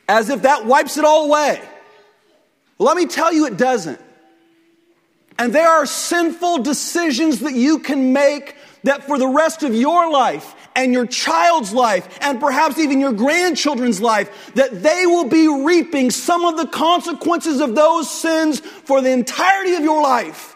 [0.09, 1.61] as if that wipes it all away.
[2.79, 4.01] Let me tell you, it doesn't.
[5.39, 10.09] And there are sinful decisions that you can make that for the rest of your
[10.11, 15.47] life and your child's life and perhaps even your grandchildren's life, that they will be
[15.47, 20.55] reaping some of the consequences of those sins for the entirety of your life.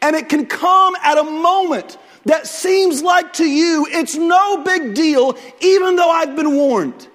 [0.00, 4.94] And it can come at a moment that seems like to you it's no big
[4.94, 7.08] deal, even though I've been warned.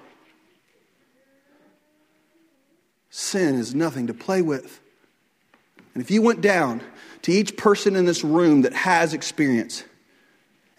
[3.10, 4.80] Sin is nothing to play with.
[5.94, 6.80] And if you went down
[7.22, 9.84] to each person in this room that has experience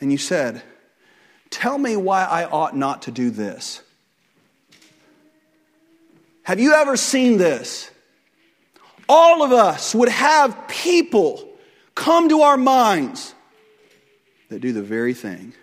[0.01, 0.61] and you said,
[1.49, 3.81] Tell me why I ought not to do this.
[6.43, 7.91] Have you ever seen this?
[9.07, 11.47] All of us would have people
[11.93, 13.35] come to our minds
[14.49, 15.53] that do the very thing,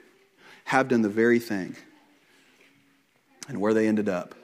[0.64, 1.74] have done the very thing,
[3.48, 4.34] and where they ended up.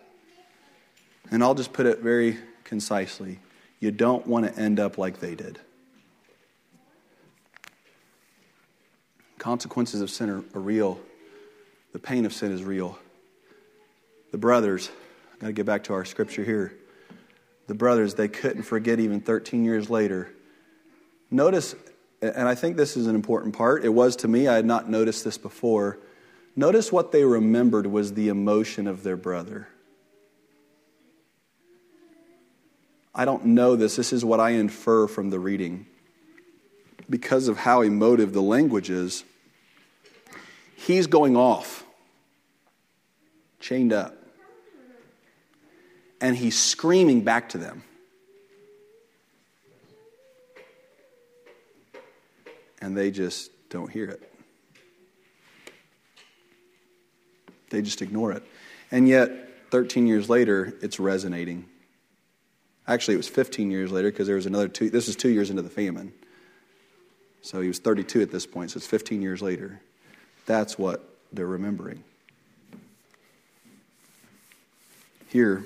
[1.30, 3.38] And I'll just put it very concisely
[3.80, 5.58] you don't want to end up like they did.
[9.44, 10.98] Consequences of sin are, are real,
[11.92, 12.98] the pain of sin is real.
[14.32, 14.90] The brothers,
[15.34, 16.74] I've got to get back to our scripture here.
[17.66, 20.32] The brothers, they couldn't forget even 13 years later.
[21.30, 21.74] Notice
[22.22, 23.84] and I think this is an important part.
[23.84, 25.98] It was to me, I had not noticed this before.
[26.56, 29.68] Notice what they remembered was the emotion of their brother.
[33.14, 33.96] I don't know this.
[33.96, 35.84] This is what I infer from the reading.
[37.10, 39.22] Because of how emotive the language is,
[40.86, 41.84] he's going off,
[43.60, 44.16] chained up,
[46.20, 47.82] and he's screaming back to them.
[52.84, 54.30] and they just don't hear it.
[57.70, 58.42] They just ignore it.
[58.90, 59.30] And yet,
[59.70, 61.64] 13 years later, it's resonating.
[62.86, 64.90] Actually, it was 15 years later because there was another two.
[64.90, 66.12] This is two years into the famine.
[67.40, 69.80] So he was 32 at this point, so it's 15 years later.
[70.46, 72.02] That's what they're remembering.
[75.28, 75.64] Here,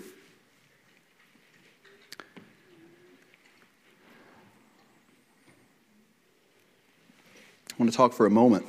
[7.70, 8.66] I want to talk for a moment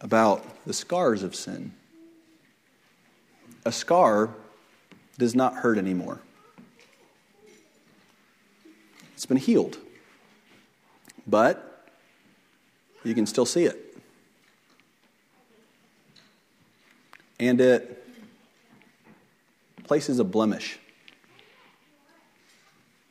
[0.00, 1.72] about the scars of sin.
[3.64, 4.30] A scar
[5.18, 6.20] does not hurt anymore,
[9.14, 9.78] it's been healed.
[11.24, 11.88] But
[13.04, 13.81] you can still see it.
[17.42, 18.04] And it
[19.82, 20.78] places a blemish.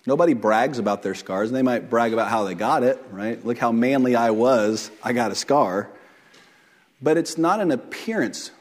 [0.05, 3.45] Nobody brags about their scars, and they might brag about how they got it, right?
[3.45, 5.89] Look how manly I was, I got a scar.
[7.01, 8.51] But it's not an appearance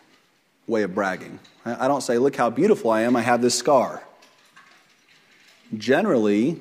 [0.67, 1.39] way of bragging.
[1.65, 4.03] I don't say, look how beautiful I am, I have this scar.
[5.79, 6.61] Generally,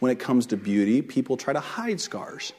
[0.00, 2.52] when it comes to beauty, people try to hide scars.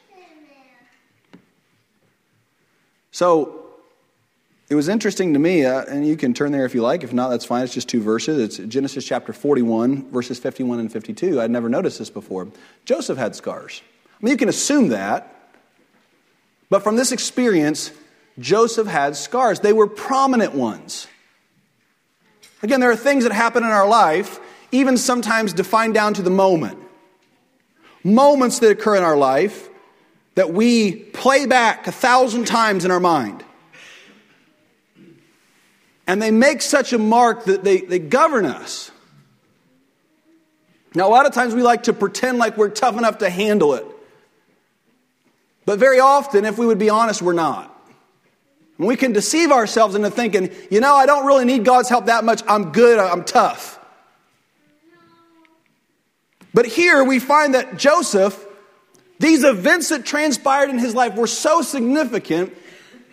[3.12, 3.67] So,
[4.70, 7.02] it was interesting to me, uh, and you can turn there if you like.
[7.02, 7.64] If not, that's fine.
[7.64, 8.38] It's just two verses.
[8.38, 11.40] It's Genesis chapter 41, verses 51 and 52.
[11.40, 12.48] I'd never noticed this before.
[12.84, 13.80] Joseph had scars.
[14.20, 15.34] I mean, you can assume that.
[16.68, 17.92] But from this experience,
[18.38, 19.60] Joseph had scars.
[19.60, 21.06] They were prominent ones.
[22.62, 24.38] Again, there are things that happen in our life,
[24.70, 26.78] even sometimes defined down to the moment.
[28.04, 29.70] Moments that occur in our life
[30.34, 33.44] that we play back a thousand times in our mind.
[36.08, 38.90] And they make such a mark that they, they govern us.
[40.94, 43.74] Now, a lot of times we like to pretend like we're tough enough to handle
[43.74, 43.84] it.
[45.66, 47.72] But very often, if we would be honest, we're not.
[48.78, 52.06] And we can deceive ourselves into thinking, you know, I don't really need God's help
[52.06, 52.42] that much.
[52.48, 52.98] I'm good.
[52.98, 53.78] I'm tough.
[56.54, 58.46] But here we find that Joseph,
[59.18, 62.56] these events that transpired in his life were so significant,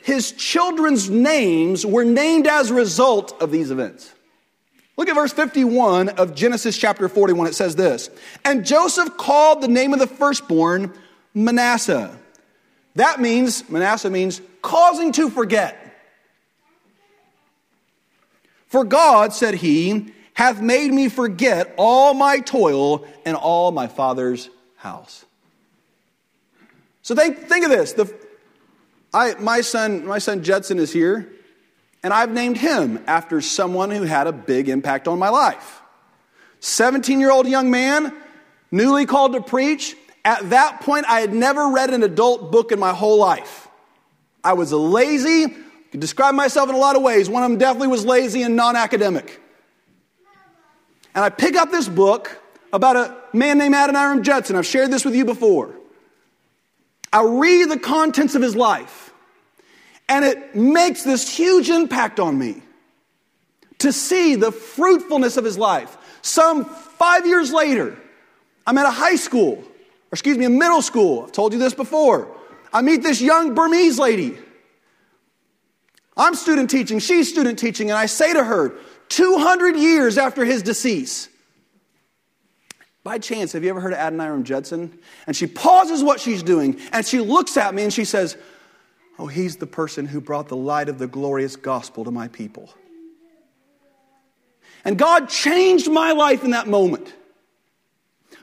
[0.06, 4.14] his children's names were named as a result of these events.
[4.97, 7.47] Look at verse 51 of Genesis chapter 41.
[7.47, 8.12] It says this
[8.45, 10.93] And Joseph called the name of the firstborn
[11.34, 12.16] Manasseh.
[12.93, 15.76] That means, Manasseh means causing to forget.
[18.68, 24.51] For God, said he, hath made me forget all my toil and all my father's
[24.76, 25.26] house.
[27.01, 27.93] So think, think of this.
[27.93, 28.24] The,
[29.16, 31.32] I, my, son, my son Judson is here,
[32.03, 35.82] and I've named him after someone who had a big impact on my life.
[36.59, 38.13] 17 year old young man,
[38.72, 39.95] newly called to preach.
[40.26, 43.70] At that point, I had never read an adult book in my whole life.
[44.43, 45.47] I was lazy,
[45.91, 47.30] could describe myself in a lot of ways.
[47.30, 49.39] One of them definitely was lazy and non academic.
[51.13, 52.38] And I pick up this book
[52.74, 54.57] about a man named Adoniram Judson.
[54.57, 55.74] I've shared this with you before.
[57.16, 59.05] I read the contents of his life,
[60.08, 62.62] and it makes this huge impact on me
[63.80, 65.97] to see the fruitfulness of his life.
[66.22, 67.97] Some five years later,
[68.66, 71.24] I'm at a high school, or excuse me, a middle school.
[71.26, 72.36] I've told you this before.
[72.74, 74.38] I meet this young Burmese lady.
[76.18, 78.76] I'm student teaching, she's student teaching, and I say to her,
[79.10, 81.30] 200 years after his decease.
[83.03, 84.97] By chance, have you ever heard of Adoniram Judson?
[85.28, 88.36] And she pauses what she's doing and she looks at me and she says,
[89.18, 92.70] Oh, he's the person who brought the light of the glorious gospel to my people.
[94.86, 97.13] And God changed my life in that moment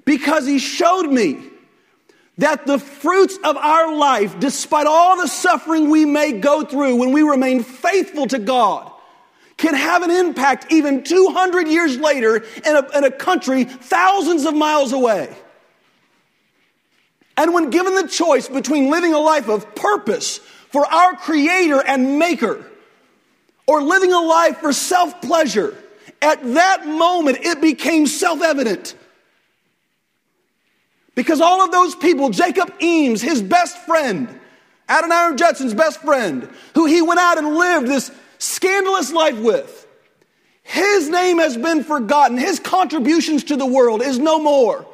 [0.04, 1.38] because He showed me
[2.38, 7.12] that the fruits of our life, despite all the suffering we may go through when
[7.12, 8.90] we remain faithful to God,
[9.56, 14.54] can have an impact even 200 years later in a, in a country thousands of
[14.54, 15.32] miles away.
[17.36, 20.40] And when given the choice between living a life of purpose
[20.72, 22.64] for our Creator and Maker,
[23.66, 25.76] or living a life for self pleasure,
[26.20, 28.96] at that moment it became self evident.
[31.14, 34.40] Because all of those people, Jacob Eames, his best friend,
[34.88, 39.86] Adoniram Judson's best friend, who he went out and lived this scandalous life with.
[40.62, 42.38] His name has been forgotten.
[42.38, 44.86] His contributions to the world is no more.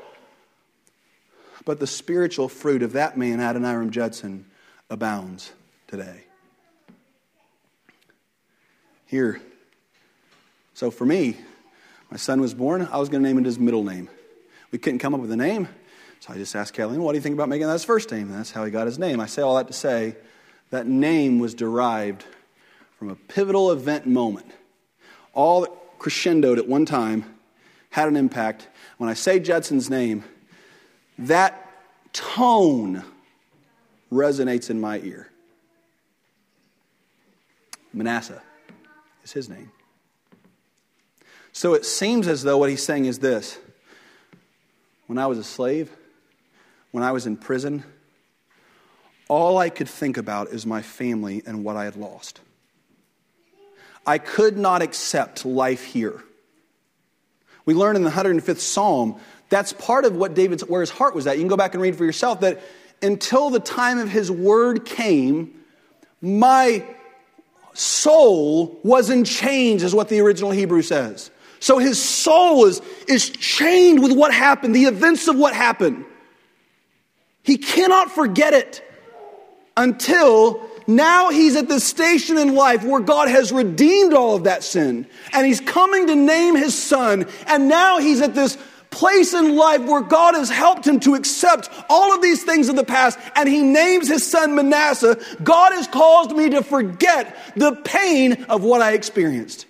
[1.65, 4.47] But the spiritual fruit of that man, Adoniram Judson,
[4.91, 5.53] abounds
[5.89, 6.25] today.
[9.07, 9.41] Here.
[10.75, 11.37] So for me,
[12.11, 14.09] my son was born, I was going to name it his middle name.
[14.71, 15.67] We couldn't come up with a name,
[16.21, 18.29] so I just asked Kathleen, what do you think about making that his first name?
[18.29, 19.19] And that's how he got his name.
[19.19, 20.15] I say all that to say
[20.71, 22.25] that name was derived
[22.99, 24.47] from a pivotal event moment,
[25.33, 25.67] all
[25.99, 27.25] crescendoed at one time,
[27.91, 28.69] had an impact.
[28.99, 30.25] When I say Judson's name,
[31.19, 31.65] that
[32.13, 33.03] tone
[34.13, 35.31] resonates in my ear.
[37.99, 38.41] Manasseh
[39.25, 39.73] is his name.
[41.53, 43.59] So it seems as though what he's saying is this
[45.09, 45.91] when I was a slave,
[46.93, 47.83] when I was in prison,
[49.27, 52.41] all I could think about is my family and what I had lost.
[54.07, 56.23] I could not accept life here.
[57.67, 61.27] We learn in the 105th Psalm that's part of what David's where his heart was
[61.27, 61.37] at.
[61.37, 62.61] You can go back and read for yourself that
[63.03, 65.65] until the time of his word came,
[66.21, 66.85] my
[67.79, 71.31] soul was in chains, is what the original Hebrew says.
[71.61, 76.05] So his soul is, is chained with what happened, the events of what happened.
[77.43, 78.85] He cannot forget it
[79.77, 84.63] until now he's at this station in life where God has redeemed all of that
[84.63, 85.07] sin.
[85.33, 87.27] And he's coming to name his son.
[87.47, 88.59] And now he's at this
[88.91, 92.77] place in life where God has helped him to accept all of these things of
[92.77, 93.19] the past.
[93.35, 95.21] And he names his son Manasseh.
[95.43, 99.67] God has caused me to forget the pain of what I experienced.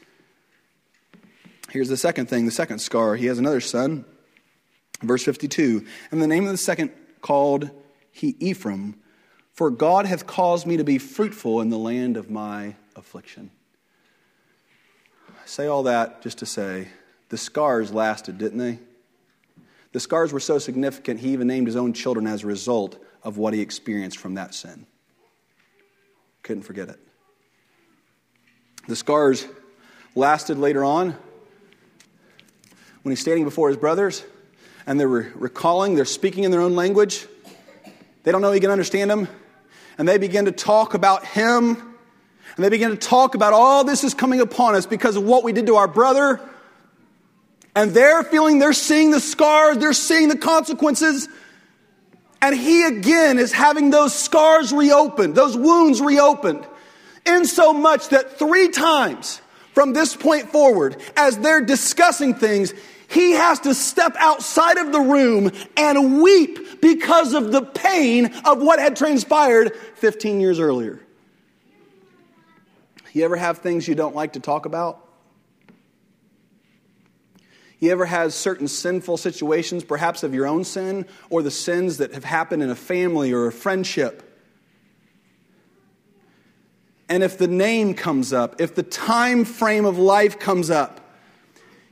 [1.70, 3.16] Here's the second thing, the second scar.
[3.16, 4.04] He has another son.
[5.02, 5.84] Verse 52.
[6.10, 6.90] And the name of the second
[7.20, 7.70] called
[8.10, 8.96] he Ephraim
[9.58, 13.50] for God hath caused me to be fruitful in the land of my affliction.
[15.30, 16.86] I say all that just to say
[17.28, 18.78] the scars lasted, didn't they?
[19.93, 23.39] The scars were so significant, he even named his own children as a result of
[23.39, 24.86] what he experienced from that sin.
[26.43, 26.99] Couldn't forget it.
[28.86, 29.47] The scars
[30.14, 31.16] lasted later on
[33.03, 34.24] when he's standing before his brothers
[34.86, 37.26] and they're recalling, they're speaking in their own language.
[38.22, 39.28] They don't know he can understand them
[39.99, 41.76] and they begin to talk about him.
[42.57, 45.45] And they begin to talk about all this is coming upon us because of what
[45.45, 46.41] we did to our brother.
[47.79, 51.29] And they're feeling, they're seeing the scars, they're seeing the consequences.
[52.43, 56.66] And he again is having those scars reopened, those wounds reopened,
[57.24, 59.41] in so much that three times
[59.74, 62.74] from this point forward, as they're discussing things,
[63.07, 68.61] he has to step outside of the room and weep because of the pain of
[68.61, 70.99] what had transpired 15 years earlier.
[73.12, 75.07] You ever have things you don't like to talk about?
[77.81, 82.12] You ever has certain sinful situations, perhaps of your own sin, or the sins that
[82.12, 84.24] have happened in a family or a friendship?
[87.09, 91.01] And if the name comes up, if the time frame of life comes up,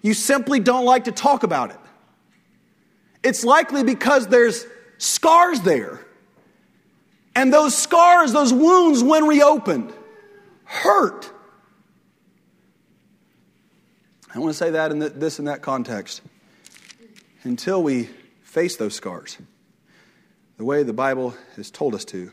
[0.02, 1.78] you simply don't like to talk about it.
[3.22, 4.66] It's likely because there's
[4.98, 6.04] scars there.
[7.34, 9.92] And those scars, those wounds, when reopened,
[10.64, 11.30] hurt.
[14.36, 16.20] I want to say that in this and that context.
[17.44, 18.10] Until we
[18.42, 19.38] face those scars,
[20.58, 22.30] the way the Bible has told us to,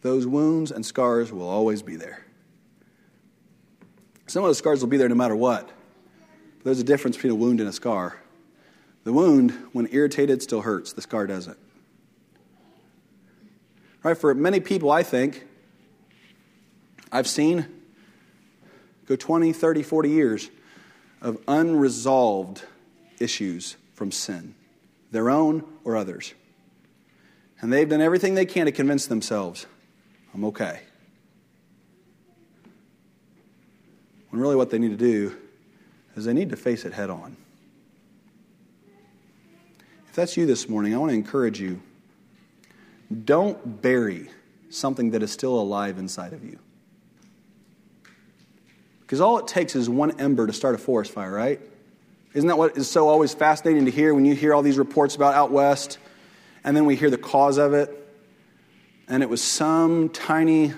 [0.00, 2.24] those wounds and scars will always be there.
[4.28, 5.68] Some of those scars will be there no matter what.
[6.64, 8.18] There's a difference between a wound and a scar.
[9.04, 10.94] The wound, when irritated, still hurts.
[10.94, 11.58] The scar doesn't.
[14.02, 14.16] Right?
[14.16, 15.44] For many people, I think,
[17.12, 17.66] I've seen
[19.04, 20.50] go 20, 30, 40 years
[21.20, 22.62] of unresolved
[23.18, 24.54] issues from sin,
[25.10, 26.34] their own or others.
[27.60, 29.66] And they've done everything they can to convince themselves,
[30.32, 30.80] I'm okay.
[34.30, 35.36] When really what they need to do
[36.14, 37.36] is they need to face it head on.
[40.08, 41.80] If that's you this morning, I want to encourage you
[43.24, 44.28] don't bury
[44.70, 46.58] something that is still alive inside of you.
[49.08, 51.58] Because all it takes is one ember to start a forest fire, right?
[52.34, 55.16] Isn't that what is so always fascinating to hear when you hear all these reports
[55.16, 55.96] about out west
[56.62, 58.06] and then we hear the cause of it?
[59.08, 60.74] And it was some tiny,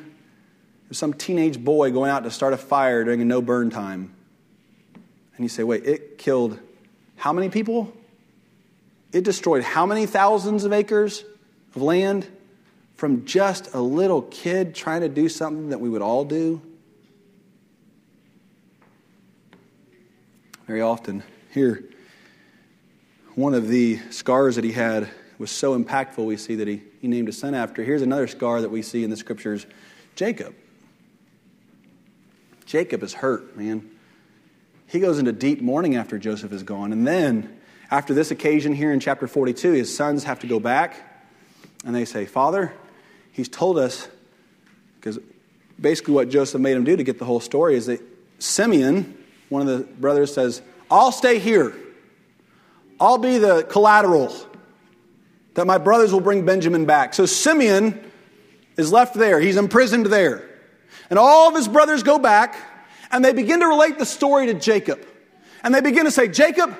[0.92, 4.14] some teenage boy going out to start a fire during a no burn time.
[5.34, 6.56] And you say, wait, it killed
[7.16, 7.92] how many people?
[9.12, 11.24] It destroyed how many thousands of acres
[11.74, 12.28] of land
[12.94, 16.62] from just a little kid trying to do something that we would all do?
[20.70, 21.82] Very often, here,
[23.34, 27.08] one of the scars that he had was so impactful, we see that he, he
[27.08, 27.82] named a son after.
[27.82, 29.66] Here's another scar that we see in the scriptures
[30.14, 30.54] Jacob.
[32.66, 33.90] Jacob is hurt, man.
[34.86, 36.92] He goes into deep mourning after Joseph is gone.
[36.92, 37.58] And then,
[37.90, 40.94] after this occasion here in chapter 42, his sons have to go back
[41.84, 42.72] and they say, Father,
[43.32, 44.06] he's told us,
[45.00, 45.18] because
[45.80, 48.00] basically what Joseph made him do to get the whole story is that
[48.38, 49.16] Simeon,
[49.50, 51.74] one of the brothers, says, I'll stay here.
[52.98, 54.34] I'll be the collateral
[55.54, 57.12] that my brothers will bring Benjamin back.
[57.12, 58.10] So Simeon
[58.76, 59.40] is left there.
[59.40, 60.48] He's imprisoned there.
[61.10, 62.56] And all of his brothers go back
[63.10, 65.04] and they begin to relate the story to Jacob.
[65.62, 66.74] And they begin to say, Jacob,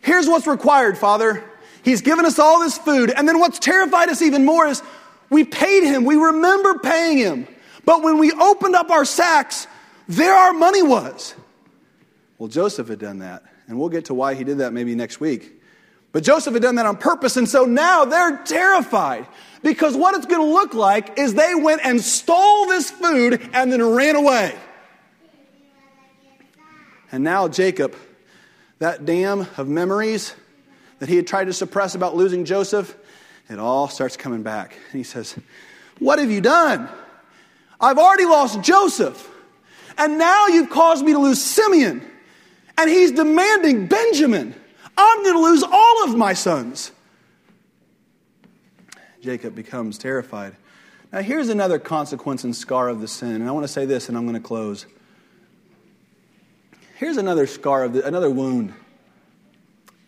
[0.00, 1.44] here's what's required, Father.
[1.82, 3.10] He's given us all this food.
[3.10, 4.82] And then what's terrified us even more is
[5.30, 6.04] we paid him.
[6.04, 7.48] We remember paying him.
[7.84, 9.66] But when we opened up our sacks,
[10.08, 11.34] there our money was.
[12.42, 13.44] Well, Joseph had done that.
[13.68, 15.62] And we'll get to why he did that maybe next week.
[16.10, 17.36] But Joseph had done that on purpose.
[17.36, 19.28] And so now they're terrified
[19.62, 23.70] because what it's going to look like is they went and stole this food and
[23.70, 24.56] then ran away.
[27.12, 27.94] And now Jacob,
[28.80, 30.34] that dam of memories
[30.98, 32.92] that he had tried to suppress about losing Joseph,
[33.48, 34.76] it all starts coming back.
[34.90, 35.36] And he says,
[36.00, 36.88] What have you done?
[37.80, 39.30] I've already lost Joseph.
[39.96, 42.08] And now you've caused me to lose Simeon.
[42.78, 44.54] And he's demanding Benjamin.
[44.96, 46.92] I'm going to lose all of my sons.
[49.20, 50.56] Jacob becomes terrified.
[51.12, 53.36] Now, here's another consequence and scar of the sin.
[53.36, 54.86] And I want to say this, and I'm going to close.
[56.96, 58.74] Here's another scar of the, another wound.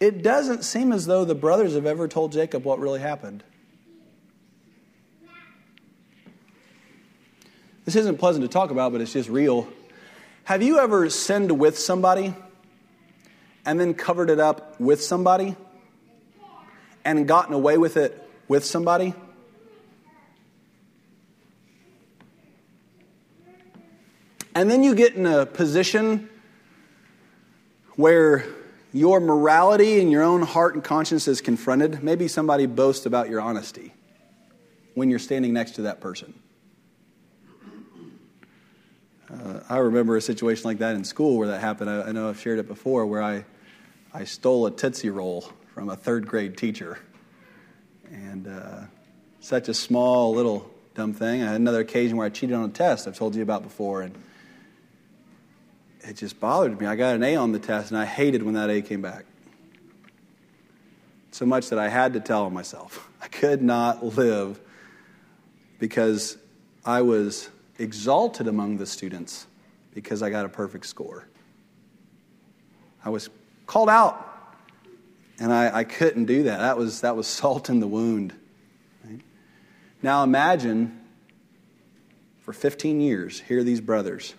[0.01, 3.45] It doesn't seem as though the brothers have ever told Jacob what really happened.
[7.85, 9.69] This isn't pleasant to talk about, but it's just real.
[10.45, 12.35] Have you ever sinned with somebody
[13.67, 15.57] and then covered it up with somebody
[17.05, 19.15] and gotten away with it with somebody?
[24.55, 26.29] And then you get in a position
[27.97, 28.47] where
[28.93, 33.41] your morality and your own heart and conscience is confronted, maybe somebody boasts about your
[33.41, 33.93] honesty
[34.95, 36.33] when you're standing next to that person.
[39.29, 41.91] Uh, I remember a situation like that in school where that happened.
[41.91, 43.45] I, I, know I've shared it before, where I
[44.17, 47.01] I stole a Tootsie Roll from a third grade teacher.
[48.12, 48.83] And uh,
[49.41, 51.43] such a small, little dumb thing.
[51.43, 54.03] I had another occasion where I cheated on a test I've told you about before.
[54.03, 54.15] And
[56.03, 56.87] it just bothered me.
[56.87, 59.25] I got an A on the test, and I hated when that A came back.
[61.33, 64.61] So much that I had to tell myself I could not live
[65.81, 66.39] because
[66.85, 67.49] I was
[67.81, 69.49] exalted among the students
[69.93, 71.27] because I got a perfect score.
[73.05, 73.29] I was
[73.67, 74.21] called out,
[75.39, 76.59] and I, I couldn't do that.
[76.59, 78.33] That was, that was salt in the wound.
[79.05, 79.21] Right?
[80.03, 81.01] Now imagine
[82.41, 84.35] for 15 years, here these brothers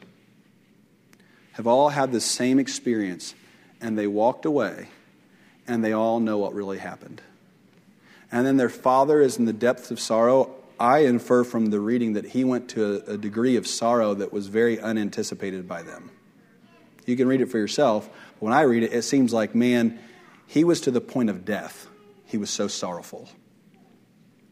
[1.53, 3.33] have all had the same experience,
[3.81, 4.89] and they walked away,
[5.67, 7.21] and they all know what really happened.
[8.31, 10.53] And then their father is in the depths of sorrow.
[10.79, 14.33] I infer from the reading that he went to a, a degree of sorrow that
[14.33, 16.11] was very unanticipated by them.
[17.05, 18.07] You can read it for yourself.
[18.07, 19.99] But when I read it, it seems like, man,
[20.47, 21.87] he was to the point of death.
[22.25, 23.29] He was so sorrowful.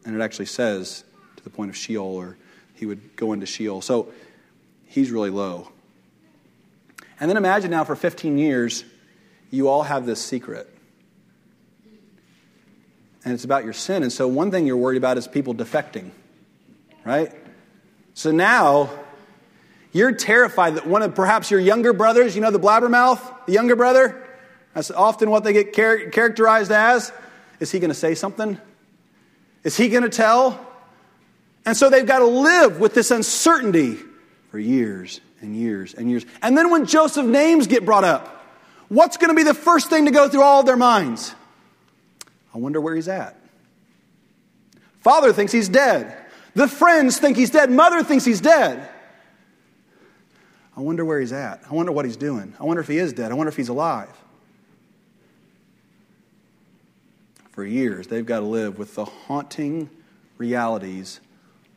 [0.04, 1.04] And it actually says
[1.36, 2.36] to the point of Sheol, or
[2.74, 3.80] he would go into Sheol.
[3.80, 4.12] So
[4.86, 5.70] he's really low.
[7.20, 8.84] And then imagine now for 15 years,
[9.50, 10.70] you all have this secret.
[13.24, 14.02] And it's about your sin.
[14.02, 16.10] And so one thing you're worried about is people defecting,
[17.04, 17.32] right?
[18.12, 18.90] So now
[19.94, 23.76] you're terrified that one of perhaps your younger brothers, you know, the blabbermouth, the younger
[23.76, 24.20] brother,
[24.74, 27.12] that's often what they get char- characterized as.
[27.60, 28.58] Is he going to say something?
[29.62, 30.66] Is he going to tell?
[31.64, 33.96] And so they've got to live with this uncertainty
[34.50, 36.26] for years and years and years.
[36.42, 38.44] And then when Joseph's names get brought up,
[38.88, 41.36] what's going to be the first thing to go through all their minds?
[42.52, 43.36] I wonder where he's at.
[45.02, 46.16] Father thinks he's dead.
[46.54, 47.70] The friends think he's dead.
[47.70, 48.88] Mother thinks he's dead.
[50.76, 51.62] I wonder where he's at.
[51.70, 52.54] I wonder what he's doing.
[52.58, 53.30] I wonder if he is dead.
[53.30, 54.10] I wonder if he's alive.
[57.50, 59.88] For years, they've got to live with the haunting
[60.38, 61.20] realities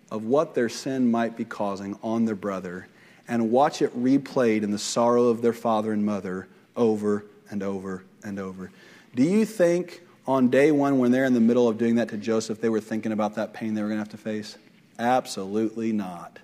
[0.10, 2.88] of what their sin might be causing on their brother
[3.28, 8.04] and watch it replayed in the sorrow of their father and mother over and over
[8.24, 8.72] and over.
[9.16, 12.18] Do you think on day one, when they're in the middle of doing that to
[12.18, 14.58] Joseph, they were thinking about that pain they were going to have to face?
[15.00, 16.40] Absolutely not.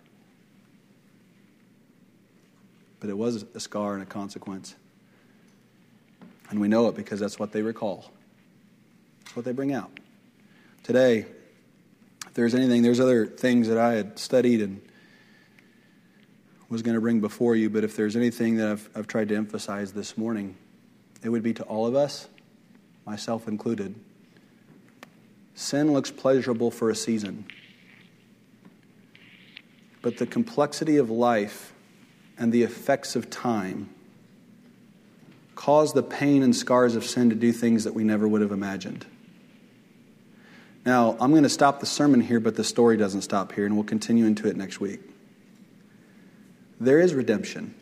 [3.04, 4.76] But it was a scar and a consequence.
[6.50, 8.10] And we know it because that's what they recall.
[9.20, 9.92] That's what they bring out.
[10.84, 11.26] Today,
[12.26, 14.82] if there's anything, there's other things that I had studied and
[16.70, 19.36] was going to bring before you, but if there's anything that I've, I've tried to
[19.36, 20.56] emphasize this morning,
[21.22, 22.30] it would be to all of us,
[23.06, 23.96] myself included.
[25.56, 27.48] Sin looks pleasurable for a season,
[30.02, 31.73] but the complexity of life
[32.38, 33.90] and the effects of time
[35.56, 38.52] cause the pain and scars of sin to do things that we never would have
[38.52, 39.06] imagined.
[40.86, 43.76] Now, I'm going to stop the sermon here, but the story doesn't stop here, and
[43.76, 45.00] we'll continue into it next week
[46.84, 47.74] there is redemption.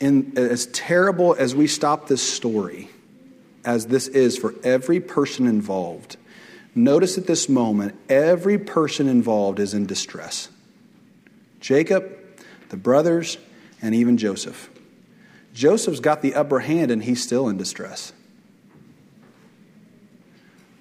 [0.00, 2.88] In, as terrible as we stop this story,
[3.64, 6.16] as this is for every person involved,
[6.74, 10.50] notice at this moment, every person involved is in distress.
[11.60, 12.16] Jacob,
[12.68, 13.38] the brothers,
[13.82, 14.70] and even Joseph.
[15.54, 18.12] Joseph's got the upper hand and he's still in distress.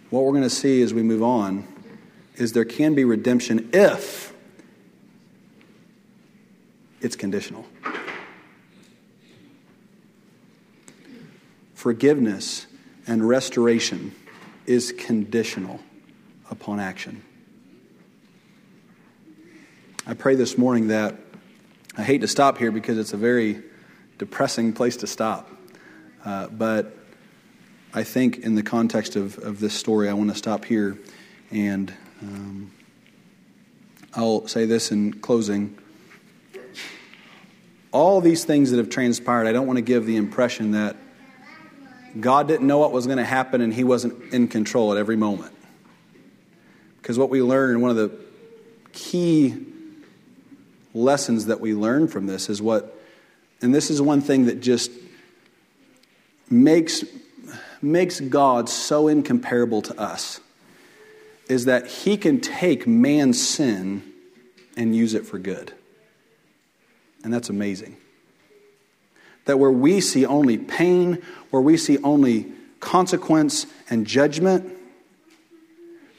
[0.09, 1.67] What we're going to see as we move on
[2.35, 4.33] is there can be redemption if
[7.01, 7.65] it's conditional.
[11.73, 12.67] Forgiveness
[13.05, 14.13] and restoration
[14.65, 15.79] is conditional
[16.49, 17.23] upon action.
[20.09, 21.15] I pray this morning that
[21.97, 23.61] I hate to stop here because it's a very
[24.17, 25.51] depressing place to stop.
[26.23, 26.95] Uh, but
[27.93, 30.97] I think, in the context of, of this story, I want to stop here.
[31.51, 32.71] And um,
[34.13, 35.77] I'll say this in closing
[37.91, 40.95] all these things that have transpired, I don't want to give the impression that
[42.17, 45.17] God didn't know what was going to happen and he wasn't in control at every
[45.17, 45.53] moment.
[47.01, 48.17] Because what we learn, one of the
[48.93, 49.73] key
[50.97, 52.99] lessons that we learn from this is what,
[53.61, 54.91] and this is one thing that just
[56.49, 57.03] makes,
[57.81, 60.39] makes God so incomparable to us,
[61.47, 64.03] is that he can take man's sin
[64.75, 65.73] and use it for good.
[67.23, 67.97] And that's amazing.
[69.45, 71.21] That where we see only pain,
[71.51, 74.73] where we see only consequence and judgment,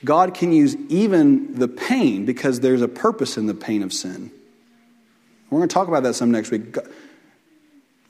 [0.05, 4.31] God can use even the pain because there's a purpose in the pain of sin.
[5.51, 6.77] We're going to talk about that some next week.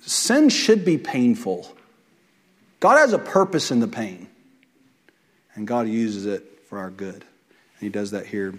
[0.01, 1.73] sin should be painful.
[2.81, 4.29] God has a purpose in the pain,
[5.55, 7.15] and God uses it for our good.
[7.15, 8.55] And He does that here.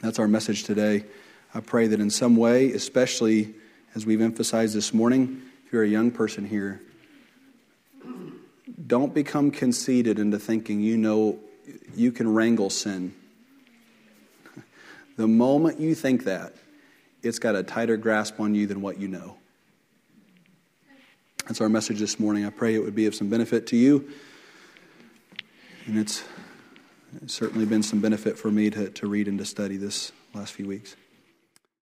[0.00, 1.04] That's our message today.
[1.54, 3.54] I pray that in some way, especially
[3.94, 6.80] as we've emphasized this morning, if you're a young person here,
[8.86, 11.38] don't become conceited into thinking you know
[11.94, 13.14] you can wrangle sin.
[15.14, 16.54] The moment you think that,
[17.22, 19.36] it's got a tighter grasp on you than what you know.
[21.46, 22.44] That's our message this morning.
[22.44, 24.08] I pray it would be of some benefit to you.
[25.86, 26.22] And it's,
[27.20, 30.52] it's certainly been some benefit for me to, to read and to study this last
[30.52, 30.94] few weeks.